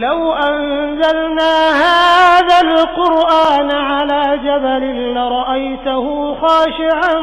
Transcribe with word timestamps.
لو 0.00 0.32
أنزلنا 0.32 1.52
هذا 1.70 2.60
القرآن 2.60 3.70
على 3.70 4.38
جبل 4.38 5.14
لرأيته 5.14 6.34
خاشعا 6.34 7.20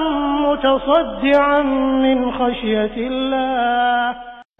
متصدعا 0.47 1.61
من 2.05 2.31
خشية 2.31 2.97
الله. 2.97 4.15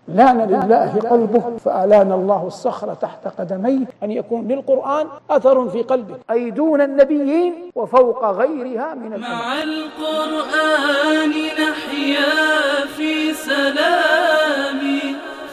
لأن 0.07 0.37
لله 0.37 1.09
قلبه 1.11 1.57
فألان 1.57 2.11
الله 2.11 2.47
الصخر 2.47 2.93
تحت 2.93 3.27
قدميه 3.39 3.85
أن 4.03 4.11
يكون 4.11 4.47
للقرآن 4.47 5.07
أثر 5.29 5.69
في 5.69 5.81
قلبه. 5.81 6.15
أي 6.31 6.51
دون 6.51 6.81
النبيين 6.81 7.71
وفوق 7.75 8.25
غيرها 8.25 8.93
من 8.93 9.13
الأمم 9.13 9.33
مع 9.35 9.53
القرآن 9.63 11.33
نحيا 11.63 12.33
في 12.97 13.33
سلام 13.33 14.81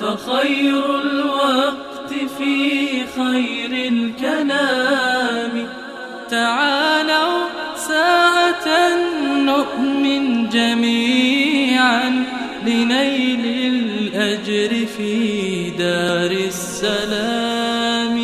فخير 0.01 0.84
الوقت 1.05 1.94
في 2.38 3.06
خير 3.06 3.73
الكلام. 3.93 5.69
تعالوا 6.30 7.38
ساعة 7.77 8.69
نؤمن 9.51 10.48
جميعا 10.48 12.11
لنيل 12.66 13.45
الأجر 13.75 14.87
في 14.87 15.12
دار 15.70 16.30
السلام. 16.30 18.16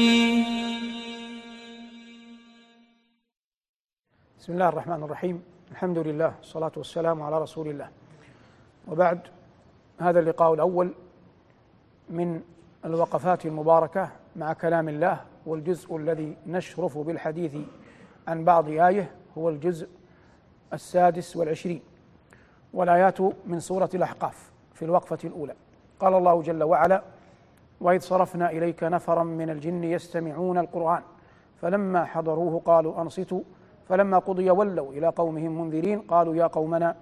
بسم 4.39 4.53
الله 4.53 4.69
الرحمن 4.69 5.03
الرحيم. 5.03 5.43
الحمد 5.71 5.99
لله 5.99 6.35
والصلاة 6.39 6.73
والسلام 6.77 7.23
على 7.23 7.43
رسول 7.43 7.69
الله. 7.69 7.89
وبعد 8.89 9.21
هذا 9.99 10.21
اللقاء 10.21 10.55
الأول 10.55 10.89
من 12.11 12.41
الوقفات 12.85 13.47
المباركة 13.47 14.09
مع 14.37 14.53
كلام 14.53 14.89
الله 14.89 15.21
والجزء 15.47 15.97
الذي 15.97 16.37
نشرف 16.47 16.99
بالحديث 16.99 17.57
عن 18.29 18.45
بعض 18.45 18.69
آية 18.69 19.11
هو 19.39 19.49
الجزء 19.49 19.89
السادس 20.73 21.37
والعشرين. 21.37 21.83
والآيات 22.75 23.21
من 23.47 23.61
سورة 23.61 23.91
الأحقاف 23.95 24.51
في 24.75 24.85
الوقفة 24.85 25.19
الأولى. 25.25 25.55
قال 26.01 26.15
الله 26.15 26.43
جل 26.43 26.63
وعلا 26.63 27.03
وإذ 27.81 28.01
صرفنا 28.01 28.51
إليك 28.51 28.83
نفرا 28.83 29.23
من 29.23 29.51
الجن 29.51 29.85
يستمعون 29.85 30.59
القرآن 30.59 31.03
فلما 31.63 32.05
حضروه 32.05 32.63
قالوا 32.65 33.03
أنصتوا. 33.03 33.41
فلما 33.89 34.19
قضي 34.19 34.51
ولوا 34.51 34.93
إلى 34.93 35.09
قومهم 35.09 35.61
منذرين 35.61 36.01
قالوا 36.01 36.35
يا 36.35 36.47
قومنا 36.47 36.97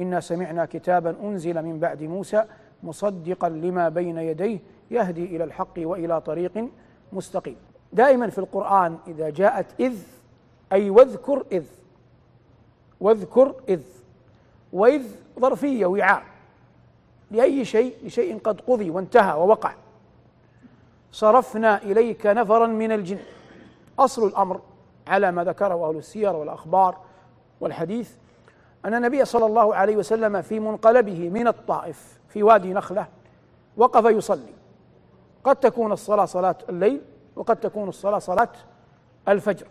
إنا 0.00 0.20
سمعنا 0.20 0.64
كتابا 0.64 1.16
أنزل 1.22 1.62
من 1.62 1.78
بعد 1.78 2.02
موسى 2.02 2.44
مصدقا 2.84 3.48
لما 3.48 3.88
بين 3.88 4.18
يديه 4.18 4.58
يهدي 4.90 5.24
إلى 5.36 5.44
الحق 5.44 5.74
وإلى 5.78 6.20
طريق 6.20 6.68
مستقيم. 7.12 7.56
دائما 7.92 8.30
في 8.30 8.38
القرآن 8.38 8.98
إذا 9.06 9.30
جاءت 9.30 9.66
إذ 9.80 9.98
أي 10.72 10.90
واذكر 10.90 11.44
إذ 11.52 11.64
واذكر 13.00 13.54
إذ 13.68 13.82
وإذ 14.72 15.02
ظرفية 15.40 15.86
وعاء 15.86 16.22
لأي 17.30 17.64
شيء 17.64 17.96
لشيء 18.04 18.38
قد 18.38 18.60
قضي 18.60 18.90
وانتهى 18.90 19.38
ووقع. 19.38 19.74
صرفنا 21.12 21.82
إليك 21.82 22.26
نفرا 22.26 22.66
من 22.66 22.92
الجن. 22.92 23.18
أصل 23.98 24.26
الأمر 24.26 24.60
على 25.06 25.32
ما 25.32 25.44
ذكره 25.44 25.88
أهل 25.88 25.96
السير 25.96 26.36
والأخبار 26.36 26.96
والحديث 27.60 28.14
أن 28.84 28.94
النبي 28.94 29.24
صلى 29.24 29.46
الله 29.46 29.74
عليه 29.74 29.96
وسلم 29.96 30.42
في 30.42 30.60
منقلبه 30.60 31.30
من 31.30 31.48
الطائف 31.48 32.18
في 32.28 32.42
وادي 32.42 32.72
نخلة 32.72 33.06
وقف 33.76 34.04
يصلي. 34.04 34.54
قد 35.44 35.56
تكون 35.56 35.92
الصلاة 35.92 36.24
صلاة 36.24 36.56
الليل 36.68 37.00
وقد 37.36 37.56
تكون 37.56 37.88
الصلاة 37.88 38.18
صلاة 38.18 38.48
الفجر. 39.28 39.66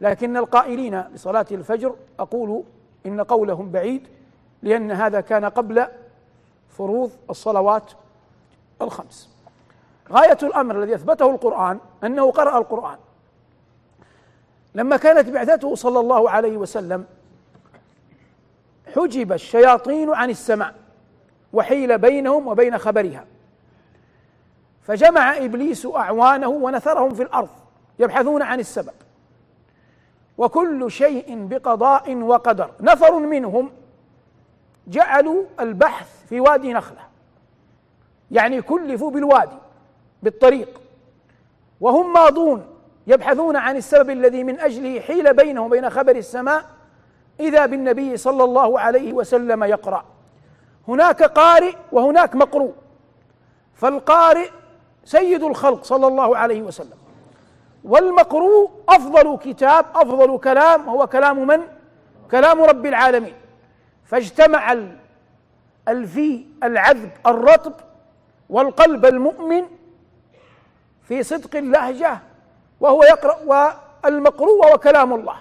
لكن 0.00 0.36
القائلين 0.36 1.02
بصلاة 1.14 1.46
الفجر 1.50 1.94
أقول 2.18 2.62
إن 3.06 3.20
قولهم 3.20 3.70
بعيد 3.70 4.08
لأن 4.62 4.90
هذا 4.90 5.20
كان 5.20 5.44
قبل 5.44 5.86
فروض 6.68 7.10
الصلوات 7.30 7.92
الخمس. 8.82 9.30
غاية 10.12 10.38
الأمر 10.42 10.82
الذي 10.82 10.94
أثبته 10.94 11.30
القرآن 11.30 11.78
أنه 12.04 12.30
قرأ 12.30 12.58
القرآن. 12.58 12.98
لما 14.74 14.96
كانت 14.96 15.28
بعثته 15.28 15.74
صلى 15.74 16.00
الله 16.00 16.30
عليه 16.30 16.56
وسلم 16.56 17.04
حجب 18.96 19.32
الشياطين 19.32 20.14
عن 20.14 20.30
السماء 20.30 20.74
وحيل 21.52 21.98
بينهم 21.98 22.46
وبين 22.46 22.78
خبرها. 22.78 23.24
فجمع 24.82 25.36
إبليس 25.36 25.86
أعوانه 25.86 26.48
ونثرهم 26.48 27.14
في 27.14 27.22
الأرض 27.22 27.48
يبحثون 27.98 28.42
عن 28.42 28.60
السبب. 28.60 28.92
وكل 30.38 30.90
شيء 30.90 31.46
بقضاء 31.46 32.16
وقدر. 32.16 32.70
نفر 32.80 33.18
منهم 33.18 33.70
جعلوا 34.86 35.44
البحث 35.60 36.26
في 36.28 36.40
وادي 36.40 36.72
نخلة. 36.72 37.00
يعني 38.30 38.62
كلفوا 38.62 39.10
بالوادي 39.10 39.58
بالطريق. 40.22 40.80
وهم 41.80 42.12
ماضون 42.12 42.66
يبحثون 43.06 43.56
عن 43.56 43.76
السبب 43.76 44.10
الذي 44.10 44.44
من 44.44 44.60
أجله 44.60 45.00
حيل 45.00 45.34
بينهم 45.34 45.66
وبين 45.66 45.90
خبر 45.90 46.16
السماء 46.16 46.75
إذا 47.40 47.66
بالنبي 47.66 48.16
صلى 48.16 48.44
الله 48.44 48.80
عليه 48.80 49.12
وسلم 49.12 49.64
يقرأ. 49.64 50.04
هناك 50.88 51.22
قارئ 51.22 51.74
وهناك 51.92 52.34
مقروء. 52.34 52.74
فالقارئ 53.74 54.50
سيد 55.04 55.42
الخلق 55.42 55.84
صلى 55.84 56.06
الله 56.06 56.36
عليه 56.36 56.62
وسلم. 56.62 56.98
والمقروء 57.84 58.70
أفضل 58.88 59.38
كتاب 59.38 59.84
أفضل 59.94 60.38
كلام 60.38 60.88
هو 60.88 61.06
كلام 61.06 61.46
من؟ 61.46 61.60
كلام 62.30 62.62
رب 62.62 62.86
العالمين. 62.86 63.34
فاجتمع 64.04 64.76
الفي 65.88 66.44
العذب 66.62 67.10
الرطب 67.26 67.72
والقلب 68.50 69.06
المؤمن 69.06 69.64
في 71.02 71.22
صدق 71.22 71.56
اللهجة 71.56 72.18
وهو 72.80 73.02
يقرأ 73.02 73.36
والمقروء 74.04 74.66
وهو 74.66 74.78
كلام 74.78 75.12
الله. 75.14 75.36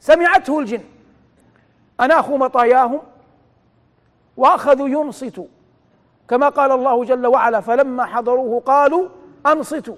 سمعته 0.00 0.58
الجن. 0.60 0.84
اناخوا 2.00 2.38
مطاياهم 2.38 3.00
واخذوا 4.36 4.88
ينصتوا 4.88 5.46
كما 6.28 6.48
قال 6.48 6.72
الله 6.72 7.04
جل 7.04 7.26
وعلا 7.26 7.60
فلما 7.60 8.04
حضروه 8.04 8.60
قالوا 8.60 9.08
أنصتوا 9.46 9.96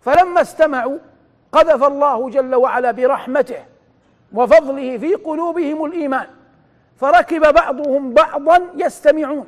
فلما 0.00 0.40
استمعوا 0.40 0.98
قذف 1.52 1.84
الله 1.84 2.30
جل 2.30 2.54
وعلا 2.54 2.90
برحمته 2.90 3.64
وفضله 4.32 4.98
في 4.98 5.14
قلوبهم 5.14 5.84
الإيمان 5.84 6.26
فركب 6.96 7.54
بعضهم 7.54 8.14
بعضا 8.14 8.68
يستمعون. 8.76 9.46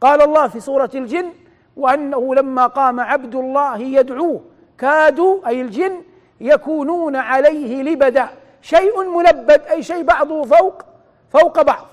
قال 0.00 0.22
الله 0.22 0.48
في 0.48 0.60
سورة 0.60 0.90
الجن 0.94 1.32
وأنه 1.76 2.34
لما 2.34 2.66
قام 2.66 3.00
عبد 3.00 3.34
الله 3.34 3.78
يدعوه 3.78 4.40
كادوا 4.78 5.48
أي 5.48 5.60
الجن 5.60 6.02
يكونون 6.40 7.16
عليه 7.16 7.82
لبدا 7.82 8.28
شيء 8.62 9.08
ملبد 9.18 9.60
أي 9.70 9.82
شيء 9.82 10.02
بعضه 10.02 10.44
فوق 10.44 10.82
فوق 11.32 11.62
بعض 11.62 11.86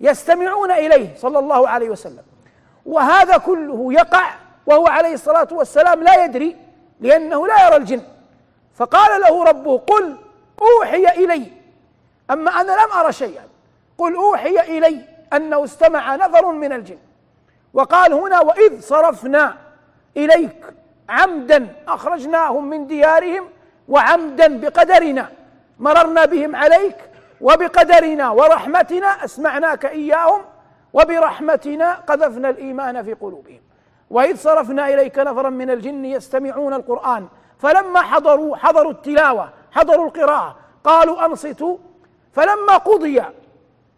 يستمعون 0.00 0.70
إليه 0.70 1.16
صلى 1.16 1.38
الله 1.38 1.68
عليه 1.68 1.90
وسلم. 1.90 2.22
وهذا 2.86 3.36
كله 3.36 3.92
يقع 3.92 4.30
وهو 4.66 4.86
عليه 4.86 5.14
الصلاة 5.14 5.48
والسلام 5.52 6.02
لا 6.02 6.24
يدري 6.24 6.56
لأنه 7.00 7.46
لا 7.46 7.66
يرى 7.66 7.76
الجن. 7.76 8.02
فقال 8.74 9.20
له 9.20 9.44
ربه 9.44 9.78
قل 9.78 10.16
أوحي 10.62 11.24
إلي. 11.24 11.52
أما 12.30 12.50
أنا 12.50 12.72
لم 12.72 12.92
أرى 12.98 13.12
شيئا. 13.12 13.44
قل 13.98 14.14
أوحي 14.14 14.78
إلي 14.78 15.00
أنه 15.32 15.64
استمع 15.64 16.16
نفر 16.16 16.52
من 16.52 16.72
الجن. 16.72 16.98
وقال 17.74 18.12
هنا 18.12 18.40
وإذ 18.40 18.80
صرفنا 18.80 19.56
إليك 20.16 20.64
عمدا 21.08 21.66
أخرجناهم 21.88 22.70
من 22.70 22.86
ديارهم 22.86 23.48
وعمدا 23.88 24.60
بقدرنا 24.60 25.30
مررنا 25.78 26.24
بهم 26.24 26.56
عليك 26.56 26.96
وبقدرنا 27.40 28.30
ورحمتنا 28.30 29.06
أسمعناك 29.06 29.84
إياهم 29.86 30.40
وبرحمتنا 30.92 31.94
قذفنا 31.94 32.50
الإيمان 32.50 33.02
في 33.02 33.14
قلوبهم. 33.14 33.60
وإذ 34.10 34.36
صرفنا 34.36 34.88
إليك 34.88 35.18
نفرا 35.18 35.50
من 35.50 35.70
الجن 35.70 36.04
يستمعون 36.04 36.74
القرآن 36.74 37.26
فلما 37.58 38.02
حضروا 38.02 38.56
حضروا 38.56 38.92
التلاوة 38.92 39.48
حضروا 39.72 40.06
القراءة 40.06 40.56
قالوا 40.84 41.24
أنصتوا. 41.26 41.76
فلما 42.32 42.76
قضي 42.76 43.22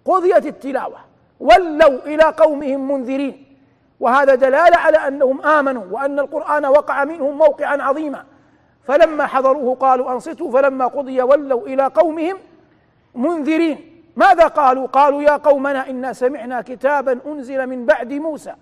قضيت 0.04 0.46
التلاوة 0.46 0.98
ولوا 1.40 1.98
إلى 2.06 2.22
قومهم 2.22 2.92
منذرين. 2.92 3.56
وهذا 4.00 4.34
دلالة 4.34 4.76
على 4.76 4.96
أنهم 4.96 5.42
آمنوا 5.42 5.84
وأن 5.90 6.18
القرآن 6.18 6.66
وقع 6.66 7.04
منهم 7.04 7.38
موقعا 7.38 7.82
عظيما. 7.82 8.24
فلما 8.84 9.26
حضروه 9.26 9.74
قالوا 9.74 10.12
أنصتوا 10.12 10.52
فلما 10.52 10.86
قضي 10.86 11.22
ولوا 11.22 11.66
إلى 11.66 11.86
قومهم 11.86 12.38
منذرين. 13.16 14.02
ماذا 14.16 14.46
قالوا؟ 14.46 14.86
قالوا 14.86 15.22
يا 15.22 15.36
قومنا 15.36 15.90
إنا 15.90 16.12
سمعنا 16.12 16.62
كتابا 16.62 17.18
أنزل 17.26 17.66
من 17.66 17.86
بعد 17.86 18.12
موسى 18.12 18.54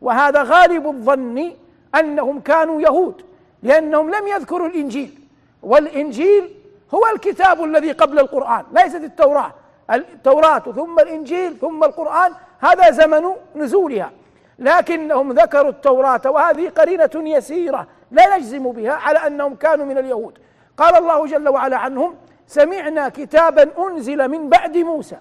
وهذا 0.00 0.42
غالب 0.42 0.86
الظن 0.86 1.52
أنهم 1.94 2.40
كانوا 2.40 2.80
يهود 2.80 3.22
لأنهم 3.62 4.10
لم 4.10 4.26
يذكروا 4.26 4.68
الإنجيل. 4.68 5.20
والإنجيل 5.62 6.54
هو 6.94 7.06
الكتاب 7.14 7.64
الذي 7.64 7.92
قبل 7.92 8.18
القرآن 8.18 8.64
ليست 8.72 9.04
التوراة. 9.04 9.52
التوراة 9.90 10.58
ثم 10.58 10.98
الإنجيل 10.98 11.56
ثم 11.56 11.84
القرآن 11.84 12.32
هذا 12.60 12.90
زمن 12.90 13.22
نزولها. 13.56 14.10
لكنهم 14.58 15.32
ذكروا 15.32 15.70
التوراة 15.70 16.20
وهذه 16.26 16.68
قرينة 16.68 17.10
يسيرة 17.14 17.86
لا 18.10 18.36
نجزم 18.36 18.72
بها 18.72 18.92
على 18.92 19.18
أنهم 19.18 19.54
كانوا 19.54 19.86
من 19.86 19.98
اليهود. 19.98 20.38
قال 20.76 20.96
الله 20.96 21.26
جل 21.26 21.48
وعلا 21.48 21.76
عنهم 21.76 22.14
سمعنا 22.50 23.08
كتابا 23.08 23.70
أنزل 23.78 24.28
من 24.28 24.48
بعد 24.48 24.76
موسى. 24.76 25.16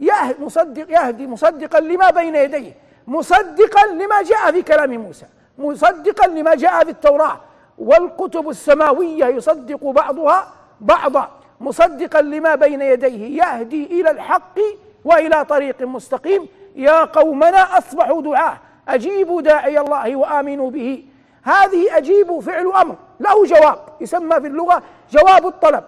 يهدي 0.00 0.44
مصدق 0.44 0.90
يهدي 0.90 1.26
مصدقا 1.26 1.80
لما 1.80 2.10
بين 2.10 2.34
يديه 2.34 2.74
مصدقا 3.06 3.86
لما 3.86 4.22
جاء 4.22 4.52
في 4.52 4.62
كلام 4.62 4.90
موسى 4.90 5.26
مصدقا 5.58 6.26
لما 6.26 6.54
جاء 6.54 6.84
في 6.84 6.90
التوراة. 6.90 7.40
والكتب 7.78 8.48
السماوية 8.48 9.24
يصدق 9.24 9.84
بعضها 9.84 10.52
بعضا 10.80 11.30
مصدقا 11.60 12.22
لما 12.22 12.54
بين 12.54 12.82
يديه 12.82 13.42
يهدي 13.42 14.00
إلى 14.00 14.10
الحق 14.10 14.58
وإلى 15.04 15.44
طريق 15.44 15.82
مستقيم. 15.82 16.48
يا 16.76 17.04
قومنا 17.04 17.78
أصبحوا 17.78 18.22
دعاه 18.22 18.56
أجيبوا 18.88 19.42
داعي 19.42 19.78
الله 19.78 20.16
وآمنوا 20.16 20.70
به. 20.70 21.04
هذه 21.42 21.96
أجيبوا 21.96 22.40
فعل 22.40 22.72
أمر 22.72 22.96
له 23.20 23.44
جواب 23.44 23.78
يسمى 24.00 24.40
في 24.40 24.46
اللغة 24.46 24.82
جواب 25.10 25.46
الطلب. 25.46 25.84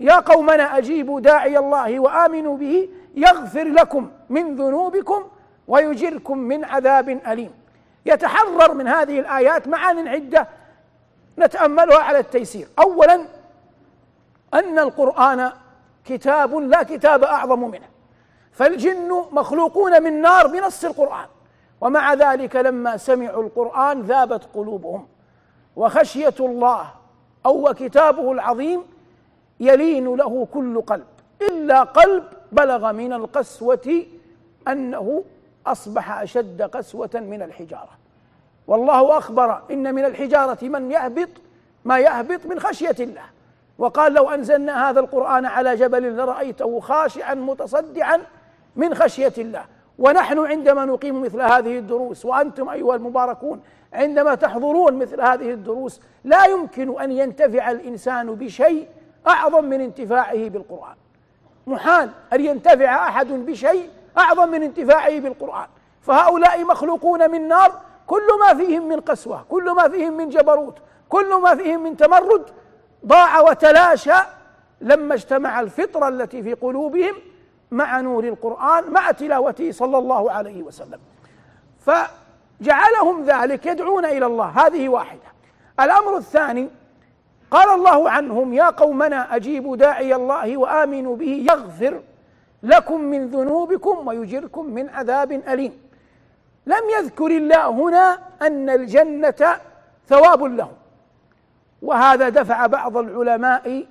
يا 0.00 0.20
قومنا 0.20 0.78
أجيبوا 0.78 1.20
داعي 1.20 1.58
الله 1.58 2.00
وآمنوا 2.00 2.56
به 2.56 2.88
يغفر 3.14 3.64
لكم 3.64 4.10
من 4.30 4.56
ذنوبكم 4.56 5.24
ويجركم 5.68 6.38
من 6.38 6.64
عذاب 6.64 7.08
أليم. 7.08 7.54
يتحرر 8.06 8.74
من 8.74 8.88
هذه 8.88 9.20
الآيات 9.20 9.68
معان 9.68 10.08
عدة 10.08 10.48
نتأملها 11.38 11.98
على 11.98 12.18
التيسير. 12.18 12.68
أولا 12.78 13.26
أن 14.54 14.78
القرآن 14.78 15.52
كتاب 16.04 16.54
لا 16.54 16.82
كتاب 16.82 17.24
أعظم 17.24 17.70
منه 17.70 17.86
فالجن 18.52 19.24
مخلوقون 19.32 20.02
من 20.02 20.22
نار 20.22 20.46
بنص 20.46 20.84
القرآن 20.84 21.26
ومع 21.80 22.14
ذلك 22.14 22.56
لما 22.56 22.96
سمعوا 22.96 23.42
القرآن 23.42 24.02
ذابت 24.02 24.42
قلوبهم 24.54 25.06
وخشية 25.76 26.34
الله 26.40 26.86
أو 27.46 27.74
كتابه 27.78 28.32
العظيم 28.32 28.82
يلين 29.66 30.16
له 30.16 30.48
كل 30.54 30.80
قلب. 30.80 31.06
إلا 31.50 31.82
قلب 31.82 32.24
بلغ 32.52 32.92
من 32.92 33.12
القسوة 33.12 34.06
أنه 34.68 35.24
أصبح 35.66 36.20
أشد 36.20 36.62
قسوة 36.62 37.10
من 37.14 37.42
الحجارة. 37.42 37.90
والله 38.66 39.18
أخبر 39.18 39.62
إن 39.70 39.94
من 39.94 40.04
الحجارة 40.04 40.58
من 40.62 40.90
يهبط 40.90 41.28
ما 41.84 41.98
يهبط 41.98 42.46
من 42.46 42.60
خشية 42.60 42.96
الله. 43.00 43.24
وقال 43.78 44.12
لو 44.12 44.30
أنزلنا 44.30 44.90
هذا 44.90 45.00
القرآن 45.00 45.46
على 45.46 45.76
جبل 45.76 46.16
لرأيته 46.16 46.80
خاشعا 46.80 47.34
متصدعا 47.34 48.20
من 48.76 48.94
خشية 48.94 49.32
الله. 49.38 49.64
ونحن 49.98 50.38
عندما 50.38 50.84
نقيم 50.84 51.22
مثل 51.22 51.40
هذه 51.40 51.78
الدروس 51.78 52.24
وأنتم 52.24 52.68
أيها 52.68 52.94
المباركون 52.94 53.60
عندما 53.92 54.34
تحضرون 54.34 54.94
مثل 54.94 55.20
هذه 55.20 55.50
الدروس 55.50 56.00
لا 56.24 56.44
يمكن 56.44 57.00
أن 57.00 57.12
ينتفع 57.12 57.70
الإنسان 57.70 58.34
بشيء 58.34 58.88
أعظم 59.26 59.64
من 59.64 59.80
انتفاعه 59.80 60.48
بالقرآن. 60.48 60.96
محال 61.66 62.10
أن 62.32 62.44
ينتفع 62.44 63.08
أحد 63.08 63.26
بشيء 63.26 63.90
أعظم 64.18 64.48
من 64.48 64.62
انتفاعه 64.62 65.18
بالقرآن. 65.18 65.66
فهؤلاء 66.02 66.64
مخلوقون 66.64 67.30
من 67.30 67.48
نار 67.48 67.72
كل 68.06 68.28
ما 68.40 68.54
فيهم 68.54 68.88
من 68.88 69.00
قسوة 69.00 69.44
كل 69.50 69.70
ما 69.70 69.88
فيهم 69.88 70.16
من 70.16 70.28
جبروت 70.28 70.78
كل 71.08 71.40
ما 71.40 71.54
فيهم 71.54 71.82
من 71.82 71.96
تمرد 71.96 72.44
ضاع 73.06 73.40
وتلاشى 73.40 74.18
لما 74.80 75.14
اجتمع 75.14 75.60
الفطرة 75.60 76.08
التي 76.08 76.42
في 76.42 76.54
قلوبهم 76.54 77.14
مع 77.70 78.00
نور 78.00 78.24
القرآن 78.24 78.90
مع 78.90 79.10
تلاوته 79.10 79.72
صلى 79.72 79.98
الله 79.98 80.32
عليه 80.32 80.62
وسلم. 80.62 81.00
فجعلهم 81.80 83.24
ذلك 83.24 83.66
يدعون 83.66 84.04
إلى 84.04 84.26
الله. 84.26 84.46
هذه 84.46 84.88
واحدة. 84.88 85.28
الأمر 85.80 86.16
الثاني 86.16 86.68
قال 87.54 87.70
الله 87.70 88.10
عنهم 88.10 88.54
يا 88.54 88.70
قومنا 88.70 89.36
أجيبوا 89.36 89.76
داعي 89.76 90.14
الله 90.14 90.56
وآمنوا 90.56 91.16
به 91.16 91.46
يغفر 91.50 92.00
لكم 92.62 93.00
من 93.00 93.26
ذنوبكم 93.26 94.08
ويجركم 94.08 94.66
من 94.66 94.88
عذاب 94.88 95.32
أليم. 95.32 95.72
لم 96.66 96.82
يذكر 96.98 97.26
الله 97.26 97.68
هنا 97.68 98.18
أن 98.42 98.70
الجنة 98.70 99.56
ثواب 100.08 100.42
لهم. 100.42 100.72
وهذا 101.82 102.28
دفع 102.28 102.66
بعض 102.66 102.96
العلماء 102.96 103.86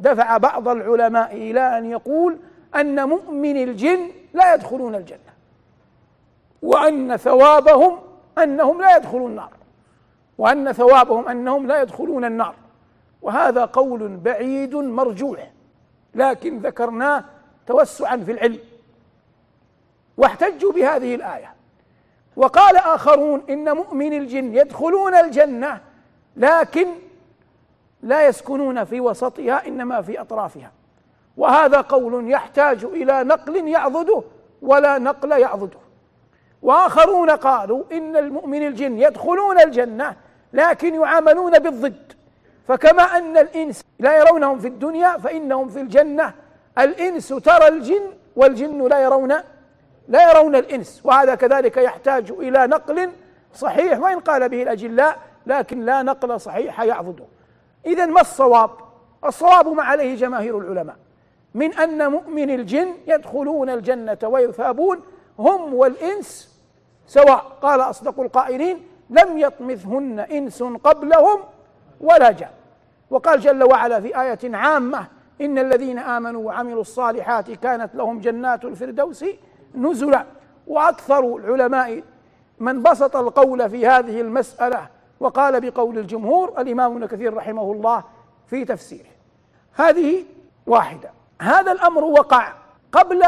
دفع 0.00 0.36
بعض 0.36 0.68
العلماء 0.68 1.36
إلى 1.36 1.78
أن 1.78 1.90
يقول 1.90 2.38
أن 2.76 3.08
مؤمن 3.08 3.62
الجن 3.62 4.10
لا 4.34 4.54
يدخلون 4.54 4.94
الجنة 4.94 5.32
وأن 6.62 7.16
ثوابهم 7.16 7.98
أنهم 8.38 8.80
لا 8.80 8.96
يدخلون 8.96 9.30
النار 9.30 9.50
وأن 10.38 10.72
ثوابهم 10.72 11.28
أنهم 11.28 11.66
لا 11.66 11.82
يدخلون 11.82 12.24
النار. 12.24 12.54
وهذا 13.22 13.64
قول 13.64 14.16
بعيد 14.16 14.74
مرجوح 14.74 15.50
لكن 16.14 16.58
ذكرناه 16.58 17.24
توسعا 17.66 18.16
في 18.16 18.32
العلم. 18.32 18.58
واحتجوا 20.16 20.72
بهذه 20.72 21.14
الآية. 21.14 21.54
وقال 22.36 22.76
آخرون 22.76 23.42
إن 23.50 23.76
مؤمن 23.76 24.12
الجن 24.12 24.54
يدخلون 24.54 25.14
الجنة 25.14 25.80
لكن 26.36 26.86
لا 28.02 28.26
يسكنون 28.26 28.84
في 28.84 29.00
وسطها 29.00 29.66
إنما 29.66 30.02
في 30.02 30.20
أطرافها. 30.20 30.72
وهذا 31.36 31.80
قول 31.80 32.30
يحتاج 32.30 32.84
إلى 32.84 33.24
نقل 33.24 33.68
يعضده 33.68 34.22
ولا 34.62 34.98
نقل 34.98 35.30
يعضده. 35.30 35.78
وآخرون 36.62 37.30
قالوا 37.30 37.84
إن 37.92 38.16
المؤمن 38.16 38.66
الجن 38.66 38.98
يدخلون 38.98 39.60
الجنة 39.60 40.16
لكن 40.52 40.94
يعاملون 40.94 41.58
بالضد. 41.58 42.12
فكما 42.68 43.02
أن 43.02 43.36
الإنس 43.36 43.84
لا 43.98 44.16
يرونهم 44.18 44.58
في 44.58 44.68
الدنيا 44.68 45.18
فإنهم 45.18 45.68
في 45.68 45.80
الجنة. 45.80 46.34
الإنس 46.78 47.28
ترى 47.28 47.68
الجن 47.68 48.12
والجن 48.36 48.88
لا 48.88 49.02
يرون 49.02 49.34
لا 50.08 50.30
يرون 50.30 50.56
الإنس 50.56 51.00
وهذا 51.04 51.34
كذلك 51.34 51.76
يحتاج 51.76 52.30
إلى 52.30 52.66
نقل 52.66 53.10
صحيح 53.54 53.98
وإن 53.98 54.20
قال 54.20 54.48
به 54.48 54.62
الأجلاء 54.62 55.18
لكن 55.46 55.80
لا 55.84 56.02
نقل 56.02 56.40
صحيح 56.40 56.80
يعضده. 56.80 57.24
إذا 57.86 58.06
ما 58.06 58.20
الصواب؟ 58.20 58.70
الصواب 59.24 59.68
ما 59.68 59.82
عليه 59.82 60.16
جماهير 60.16 60.58
العلماء. 60.58 60.96
من 61.54 61.74
أن 61.74 62.10
مؤمن 62.10 62.50
الجن 62.50 62.94
يدخلون 63.06 63.70
الجنة 63.70 64.18
ويثابون 64.22 65.00
هم 65.38 65.74
والإنس 65.74 66.58
سواء 67.06 67.44
قال 67.62 67.80
أصدق 67.80 68.20
القائلين 68.20 68.86
لم 69.10 69.38
يطمثهن 69.38 70.20
إنس 70.20 70.62
قبلهم 70.62 71.40
ولا 72.00 72.30
جان. 72.30 72.57
وقال 73.10 73.40
جل 73.40 73.64
وعلا 73.64 74.00
في 74.00 74.20
آية 74.20 74.56
عامة 74.56 75.06
إن 75.40 75.58
الذين 75.58 75.98
آمنوا 75.98 76.46
وعملوا 76.46 76.80
الصالحات 76.80 77.50
كانت 77.50 77.94
لهم 77.94 78.20
جنات 78.20 78.64
الفردوس 78.64 79.24
نزلا. 79.74 80.24
وأكثر 80.66 81.36
العلماء 81.36 82.02
من 82.58 82.82
بسط 82.82 83.16
القول 83.16 83.70
في 83.70 83.86
هذه 83.86 84.20
المسألة 84.20 84.86
وقال 85.20 85.70
بقول 85.70 85.98
الجمهور 85.98 86.60
الإمام 86.60 86.92
ابن 86.92 87.06
كثير 87.06 87.34
رحمه 87.34 87.72
الله 87.72 88.04
في 88.46 88.64
تفسيره. 88.64 89.10
هذه 89.74 90.24
واحدة. 90.66 91.10
هذا 91.40 91.72
الأمر 91.72 92.04
وقع 92.04 92.52
قبل 92.92 93.24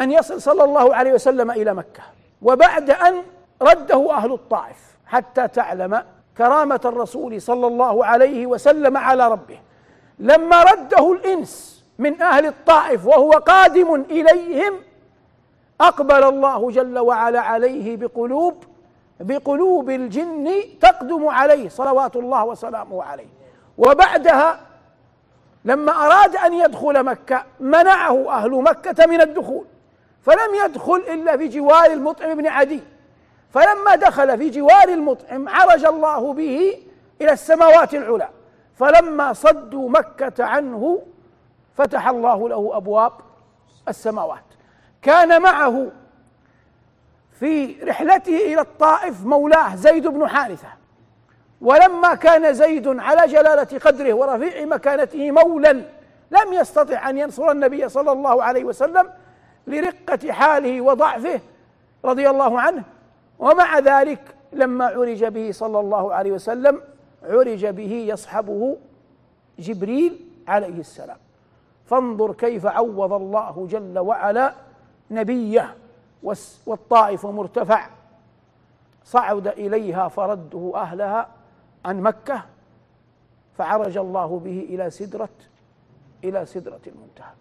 أن 0.00 0.12
يصل 0.12 0.42
صلى 0.42 0.64
الله 0.64 0.94
عليه 0.94 1.12
وسلم 1.12 1.50
إلى 1.50 1.74
مكة 1.74 2.02
وبعد 2.42 2.90
أن 2.90 3.22
رده 3.62 4.12
أهل 4.12 4.32
الطائف 4.32 4.96
حتى 5.06 5.48
تعلم 5.48 6.02
كرامة 6.38 6.80
الرسول 6.84 7.42
صلى 7.42 7.66
الله 7.66 8.04
عليه 8.06 8.46
وسلم 8.46 8.96
على 8.96 9.28
ربه. 9.28 9.58
لما 10.18 10.62
رده 10.62 11.12
الإنس 11.12 11.84
من 11.98 12.22
أهل 12.22 12.46
الطائف 12.46 13.06
وهو 13.06 13.30
قادم 13.30 13.94
إليهم 13.94 14.74
أقبل 15.80 16.24
الله 16.24 16.70
جل 16.70 16.98
وعلا 16.98 17.40
عليه 17.40 17.96
بقلوب 17.96 18.64
بقلوب 19.20 19.90
الجن 19.90 20.50
تقدم 20.80 21.28
عليه 21.28 21.68
صلوات 21.68 22.16
الله 22.16 22.44
وسلامه 22.44 23.02
عليه. 23.02 23.26
وبعدها 23.78 24.60
لما 25.64 25.92
أراد 25.92 26.36
أن 26.36 26.52
يدخل 26.54 27.02
مكة 27.02 27.44
منعه 27.60 28.30
أهل 28.30 28.50
مكة 28.50 29.06
من 29.06 29.20
الدخول 29.20 29.64
فلم 30.22 30.54
يدخل 30.64 30.96
إلا 30.96 31.36
في 31.36 31.48
جوار 31.48 31.86
المطعم 31.86 32.34
بن 32.34 32.46
عدي. 32.46 32.80
فلما 33.54 33.94
دخل 33.96 34.38
في 34.38 34.50
جوار 34.50 34.88
المطعم 34.88 35.48
عرج 35.48 35.84
الله 35.84 36.32
به 36.32 36.78
إلى 37.20 37.32
السماوات 37.32 37.94
العلى 37.94 38.28
فلما 38.78 39.32
صدوا 39.32 39.90
مكة 39.90 40.44
عنه 40.44 41.02
فتح 41.76 42.08
الله 42.08 42.48
له 42.48 42.76
أبواب 42.76 43.12
السماوات. 43.88 44.44
كان 45.02 45.42
معه 45.42 45.86
في 47.40 47.76
رحلته 47.82 48.36
إلى 48.36 48.60
الطائف 48.60 49.24
مولاه 49.24 49.76
زيد 49.76 50.06
بن 50.06 50.28
حارثة. 50.28 50.68
ولما 51.60 52.14
كان 52.14 52.54
زيد 52.54 52.88
على 52.88 53.26
جلالة 53.26 53.78
قدره 53.78 54.12
ورفيع 54.12 54.64
مكانته 54.64 55.30
مولا 55.30 55.72
لم 56.30 56.52
يستطع 56.52 57.10
أن 57.10 57.18
ينصر 57.18 57.50
النبي 57.50 57.88
صلى 57.88 58.12
الله 58.12 58.44
عليه 58.44 58.64
وسلم 58.64 59.10
لرقة 59.66 60.32
حاله 60.32 60.80
وضعفه 60.80 61.40
رضي 62.04 62.30
الله 62.30 62.60
عنه 62.60 62.82
ومع 63.40 63.78
ذلك 63.78 64.34
لما 64.52 64.84
عرج 64.84 65.24
به 65.24 65.52
صلى 65.52 65.80
الله 65.80 66.14
عليه 66.14 66.32
وسلم 66.32 66.82
عرج 67.22 67.66
به 67.66 67.92
يصحبه 67.92 68.76
جبريل 69.58 70.26
عليه 70.48 70.80
السلام. 70.80 71.16
فانظر 71.86 72.32
كيف 72.32 72.66
عوض 72.66 73.12
الله 73.12 73.66
جل 73.70 73.98
وعلا 73.98 74.54
نبيه 75.10 75.76
والطائف 76.66 77.26
مرتفع. 77.26 77.86
صعد 79.04 79.46
إليها 79.48 80.08
فرده 80.08 80.72
أهلها 80.74 81.28
عن 81.84 82.00
مكة 82.00 82.44
فعرج 83.58 83.96
الله 83.96 84.38
به 84.44 84.66
إلى 84.68 84.90
سدرة 84.90 85.28
إلى 86.24 86.46
سدرة 86.46 86.80
المنتهى. 86.86 87.34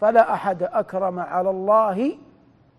فلا 0.00 0.34
أحد 0.34 0.62
أكرم 0.62 1.18
على 1.18 1.50
الله 1.50 2.18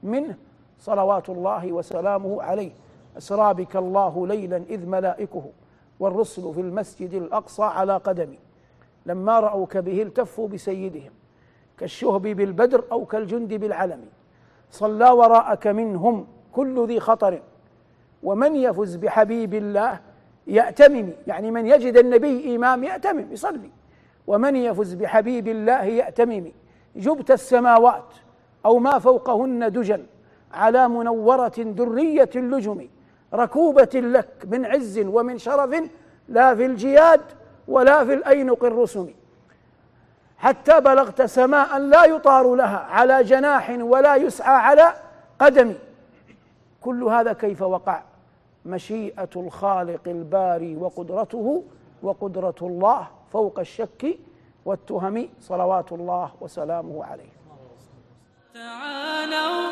منه. 0.03 0.37
صلوات 0.79 1.29
الله 1.29 1.71
وسلامه 1.71 2.43
عليه. 2.43 2.71
أسرى 3.17 3.53
بك 3.53 3.75
الله 3.75 4.27
ليلا 4.27 4.57
إذ 4.69 4.85
ملائكه 4.85 5.43
والرسل 5.99 6.53
في 6.53 6.61
المسجد 6.61 7.13
الأقصى 7.13 7.63
على 7.63 7.97
قدمي. 7.97 8.39
لما 9.05 9.39
رأوك 9.39 9.77
به 9.77 10.01
التفوا 10.01 10.47
بسيدهم 10.47 11.11
كالشهب 11.77 12.21
بالبدر 12.21 12.83
أو 12.91 13.05
كالجند 13.05 13.53
بالعلم. 13.53 14.01
صلى 14.71 15.09
وراءك 15.09 15.67
منهم 15.67 16.27
كل 16.53 16.87
ذي 16.87 16.99
خطر. 16.99 17.41
ومن 18.23 18.55
يفز 18.55 18.95
بحبيب 18.95 19.53
الله 19.53 19.99
يأتمم. 20.47 21.09
يعني 21.27 21.51
من 21.51 21.67
يجد 21.67 21.97
النبي 21.97 22.55
إمام 22.55 22.83
يأتمم 22.83 23.31
يصلي. 23.31 23.69
ومن 24.27 24.55
يفز 24.55 24.93
بحبيب 24.93 25.47
الله 25.47 25.83
يأتمم. 25.83 26.51
جبت 26.95 27.31
السماوات 27.31 28.13
أو 28.65 28.79
ما 28.79 28.99
فوقهن 28.99 29.71
دجا 29.71 30.05
على 30.57 30.87
منورة 30.87 31.53
درية 31.57 32.29
اللجم 32.35 32.87
ركوبة 33.33 33.89
لك 33.93 34.29
من 34.47 34.65
عز 34.65 34.99
ومن 34.99 35.37
شرف 35.37 35.83
لا 36.29 36.55
في 36.55 36.65
الجياد 36.65 37.21
ولا 37.67 38.05
في 38.05 38.13
الأينق 38.13 38.63
الرسم 38.63 39.07
حتى 40.37 40.81
بلغت 40.81 41.21
سماء 41.21 41.77
لا 41.77 42.05
يطار 42.05 42.55
لها 42.55 42.77
على 42.77 43.23
جناح 43.23 43.75
ولا 43.79 44.15
يسعى 44.15 44.55
على 44.55 44.93
قدم. 45.39 45.73
كل 46.81 47.03
هذا 47.03 47.33
كيف 47.33 47.61
وقع؟ 47.61 48.03
مشيئة 48.65 49.29
الخالق 49.35 50.01
الباري 50.07 50.75
وقدرته 50.75 51.63
وقدرة 52.03 52.55
الله 52.61 53.07
فوق 53.31 53.59
الشك 53.59 54.17
والتهم 54.65 55.29
صلوات 55.41 55.91
الله 55.91 56.31
وسلامه 56.41 57.05
عليه. 57.05 57.37
تعالوا 58.53 59.71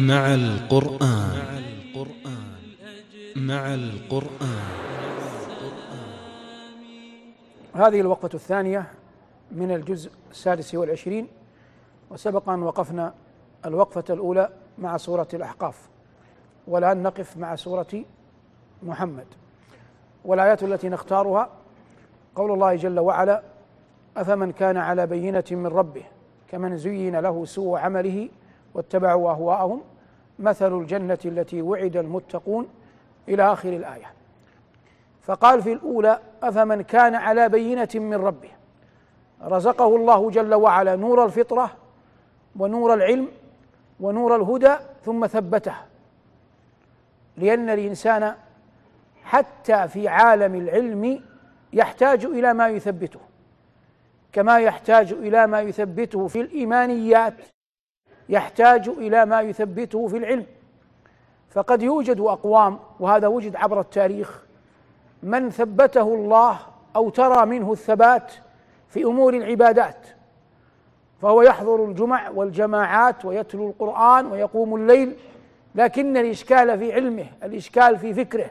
مع 0.00 0.34
القرآن. 0.34 1.62
مع 3.36 3.74
القرآن. 3.74 4.60
هذه 7.74 8.00
الوقفة 8.00 8.30
الثانية 8.34 8.86
من 9.52 9.70
الجزء 9.70 10.10
السادس 10.30 10.74
والعشرين 10.74 11.28
وسبق 12.10 12.48
أن 12.48 12.62
وقفنا 12.62 13.14
الوقفة 13.64 14.04
الأولى 14.10 14.48
مع 14.78 14.96
سورة 14.96 15.28
الأحقاف 15.34 15.88
والآن 16.66 17.02
نقف 17.02 17.36
مع 17.36 17.56
سورة 17.56 18.04
محمد. 18.82 19.26
والآيات 20.24 20.62
التي 20.62 20.88
نختارها 20.88 21.48
قول 22.34 22.50
الله 22.52 22.76
جل 22.76 22.98
وعلا 22.98 23.42
أفمن 24.16 24.52
كان 24.52 24.76
على 24.76 25.06
بينة 25.06 25.44
من 25.50 25.66
ربه 25.66 26.02
كمن 26.48 26.76
زين 26.76 27.16
له 27.16 27.44
سوء 27.44 27.78
عمله 27.78 28.28
واتبعوا 28.74 29.30
أهواءهم. 29.30 29.82
مثل 30.38 30.78
الجنة 30.78 31.18
التي 31.24 31.62
وعد 31.62 31.96
المتقون 31.96 32.68
إلى 33.28 33.52
آخر 33.52 33.68
الآية. 33.68 34.12
فقال 35.22 35.62
في 35.62 35.72
الأولى 35.72 36.20
أفمن 36.42 36.82
كان 36.82 37.14
على 37.14 37.48
بينة 37.48 37.88
من 37.94 38.14
ربه؟ 38.14 38.50
رزقه 39.42 39.96
الله 39.96 40.30
جل 40.30 40.54
وعلا 40.54 40.96
نور 40.96 41.24
الفطرة 41.24 41.70
ونور 42.58 42.94
العلم 42.94 43.28
ونور 44.00 44.36
الهدى 44.36 44.76
ثم 45.04 45.26
ثبته. 45.26 45.74
لأن 47.36 47.70
الإنسان 47.70 48.34
حتى 49.24 49.88
في 49.88 50.08
عالم 50.08 50.54
العلم 50.54 51.22
يحتاج 51.72 52.24
إلى 52.24 52.54
ما 52.54 52.68
يثبته. 52.68 53.20
كما 54.32 54.58
يحتاج 54.58 55.12
إلى 55.12 55.46
ما 55.46 55.60
يثبته 55.60 56.26
في 56.26 56.40
الإيمانيات. 56.40 57.34
يحتاج 58.30 58.88
إلى 58.88 59.24
ما 59.26 59.40
يثبته 59.40 60.08
في 60.08 60.16
العلم. 60.16 60.46
فقد 61.50 61.82
يوجد 61.82 62.20
أقوام 62.20 62.78
وهذا 63.00 63.26
وجد 63.26 63.56
عبر 63.56 63.80
التاريخ 63.80 64.42
من 65.22 65.50
ثبته 65.50 66.14
الله 66.14 66.58
أو 66.96 67.10
ترى 67.10 67.46
منه 67.46 67.72
الثبات 67.72 68.32
في 68.88 69.04
أمور 69.04 69.34
العبادات. 69.34 70.06
فهو 71.22 71.42
يحضر 71.42 71.84
الجمع 71.84 72.30
والجماعات 72.30 73.24
ويتلو 73.24 73.68
القرآن 73.68 74.26
ويقوم 74.26 74.74
الليل 74.74 75.16
لكن 75.74 76.16
الإشكال 76.16 76.78
في 76.78 76.92
علمه 76.92 77.26
الإشكال 77.42 77.98
في 77.98 78.14
فكره. 78.14 78.50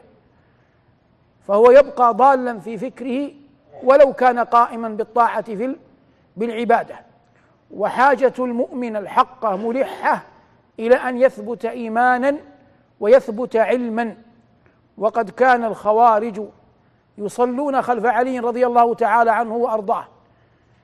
فهو 1.46 1.70
يبقى 1.70 2.14
ضالا 2.14 2.58
في 2.58 2.78
فكره 2.78 3.30
ولو 3.82 4.12
كان 4.12 4.38
قائما 4.38 4.88
بالطاعة 4.88 5.42
في 5.42 5.76
بالعبادة. 6.36 7.09
وحاجة 7.74 8.32
المؤمن 8.38 8.96
الحقه 8.96 9.56
ملحة 9.56 10.22
إلى 10.78 10.94
أن 10.94 11.18
يثبت 11.18 11.64
إيمانا 11.64 12.36
ويثبت 13.00 13.56
علما. 13.56 14.16
وقد 14.98 15.30
كان 15.30 15.64
الخوارج 15.64 16.42
يصلون 17.18 17.82
خلف 17.82 18.06
علي 18.06 18.38
رضي 18.38 18.66
الله 18.66 18.94
تعالى 18.94 19.30
عنه 19.30 19.56
وأرضاه. 19.56 20.04